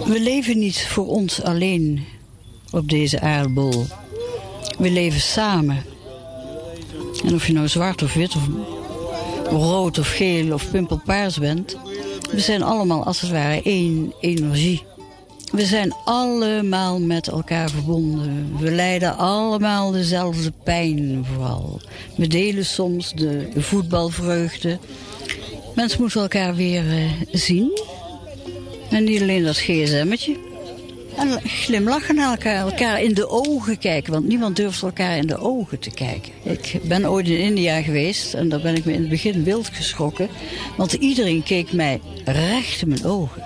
[0.06, 2.06] We leven niet voor ons alleen
[2.72, 3.86] op deze aardbol.
[4.78, 5.84] We leven samen.
[7.26, 8.48] En of je nou zwart of wit of
[9.50, 11.78] rood of geel of pimpelpaars bent...
[12.32, 14.84] we zijn allemaal als het ware één energie.
[15.52, 18.58] We zijn allemaal met elkaar verbonden.
[18.60, 21.82] We lijden allemaal dezelfde pijn vooral.
[22.18, 24.78] We delen soms de, de voetbalvreugde.
[25.76, 27.82] Mensen moeten elkaar weer eh, zien.
[28.90, 30.38] En niet alleen dat gsm'tje.
[31.18, 34.14] En glimlachen naar elkaar, elkaar in de ogen kijken.
[34.14, 36.32] Want niemand durft elkaar in de ogen te kijken.
[36.44, 39.68] Ik ben ooit in India geweest en daar ben ik me in het begin wild
[39.68, 40.30] geschrokken.
[40.78, 43.44] Want iedereen keek mij recht in mijn ogen.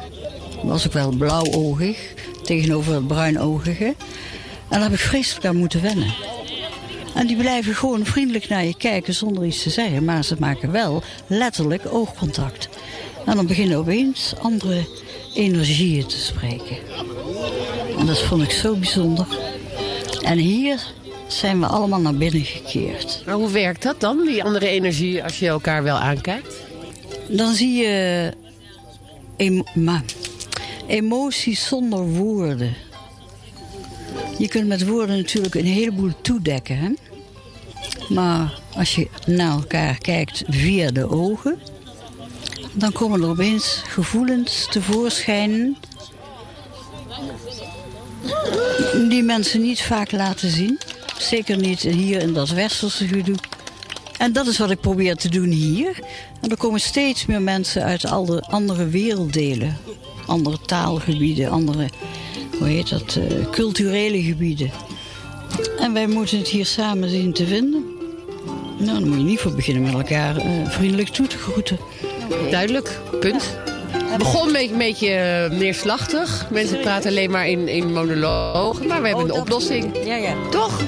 [0.64, 3.86] Was ik wel blauwogig tegenover het bruinogige.
[3.86, 3.96] En
[4.70, 6.14] daar heb ik vreselijk aan moeten wennen.
[7.16, 10.06] En die blijven gewoon vriendelijk naar je kijken zonder iets te zeggen.
[10.06, 12.70] Maar ze maken wel letterlijk oogcontact.
[13.26, 14.88] En dan beginnen opeens andere
[15.34, 16.78] energieën te spreken.
[18.00, 19.28] En dat vond ik zo bijzonder.
[20.22, 20.80] En hier
[21.28, 23.24] zijn we allemaal naar binnen gekeerd.
[23.26, 26.56] Maar hoe werkt dat dan, die andere energie, als je elkaar wel aankijkt?
[27.28, 28.32] Dan zie je
[29.74, 30.04] maar,
[30.88, 32.74] emoties zonder woorden.
[34.38, 36.78] Je kunt met woorden natuurlijk een heleboel toedekken.
[36.78, 36.90] Hè?
[38.10, 41.60] Maar als je naar elkaar kijkt via de ogen...
[42.74, 45.78] dan komen er opeens gevoelens tevoorschijn...
[49.10, 50.80] die mensen niet vaak laten zien.
[51.18, 53.36] Zeker niet hier in dat westerse gedoe.
[54.18, 56.00] En dat is wat ik probeer te doen hier.
[56.42, 59.78] En er komen steeds meer mensen uit alle andere werelddelen.
[60.26, 61.90] Andere taalgebieden, andere,
[62.60, 64.72] hoe heet dat, uh, culturele gebieden.
[65.80, 67.86] En wij moeten het hier samen zien te vinden.
[68.80, 71.78] Nou, dan moet je niet voor beginnen met elkaar uh, vriendelijk toe te groeten.
[72.52, 73.58] Duidelijk, punt.
[74.06, 76.48] Het begon een beetje, uh, neerslachtig.
[76.52, 78.88] Mensen praten alleen maar in, in monologen.
[78.88, 80.06] Maar we hebben Oh, een oplossing.
[80.06, 80.36] Ja, ja.
[80.52, 80.82] Toch?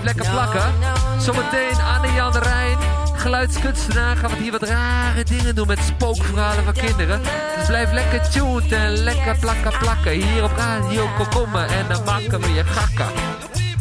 [0.00, 0.72] blijf lekker plakken.
[1.18, 2.78] Zometeen Anne-Jan Rijn,
[3.14, 7.20] geluidskunstenaar, we hier wat rare dingen doen met spookverhalen van kinderen.
[7.56, 10.12] Dus blijf lekker tuned en lekker plakken plakken.
[10.12, 13.06] Hier op Radio Kokomme en dan maken we je gakken.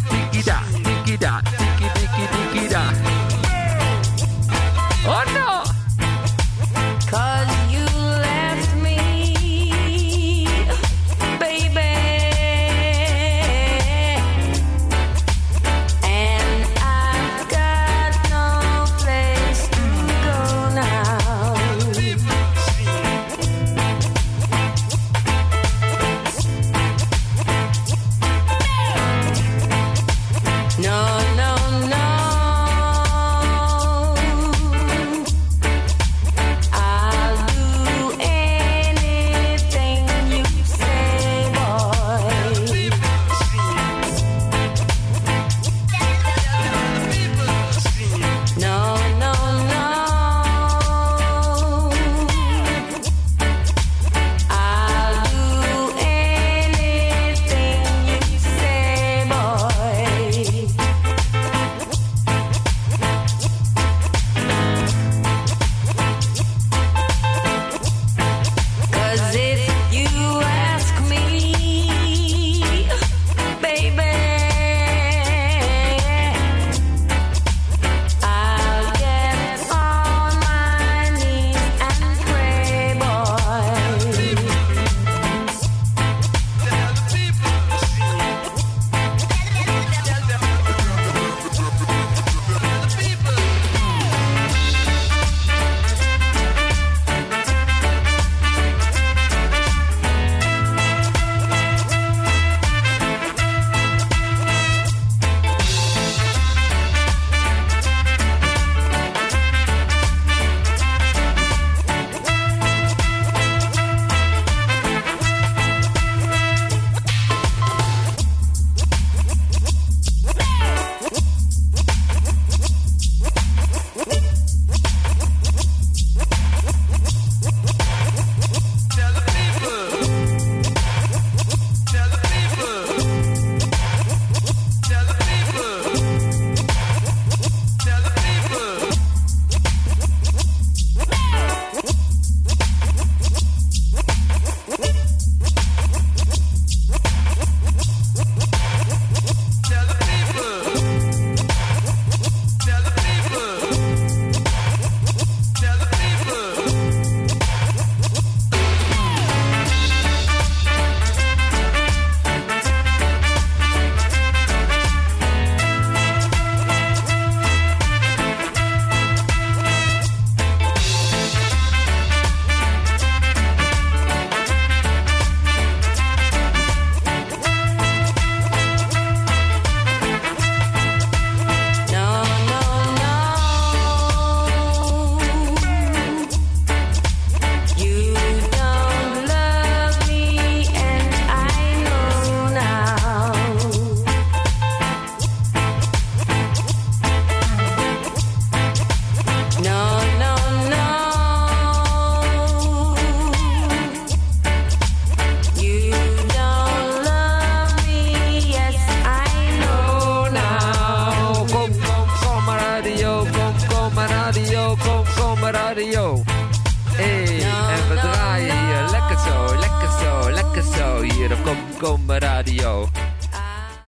[0.09, 3.16] Tiki-da, tiki-da, tiki-tiki-tiki-da.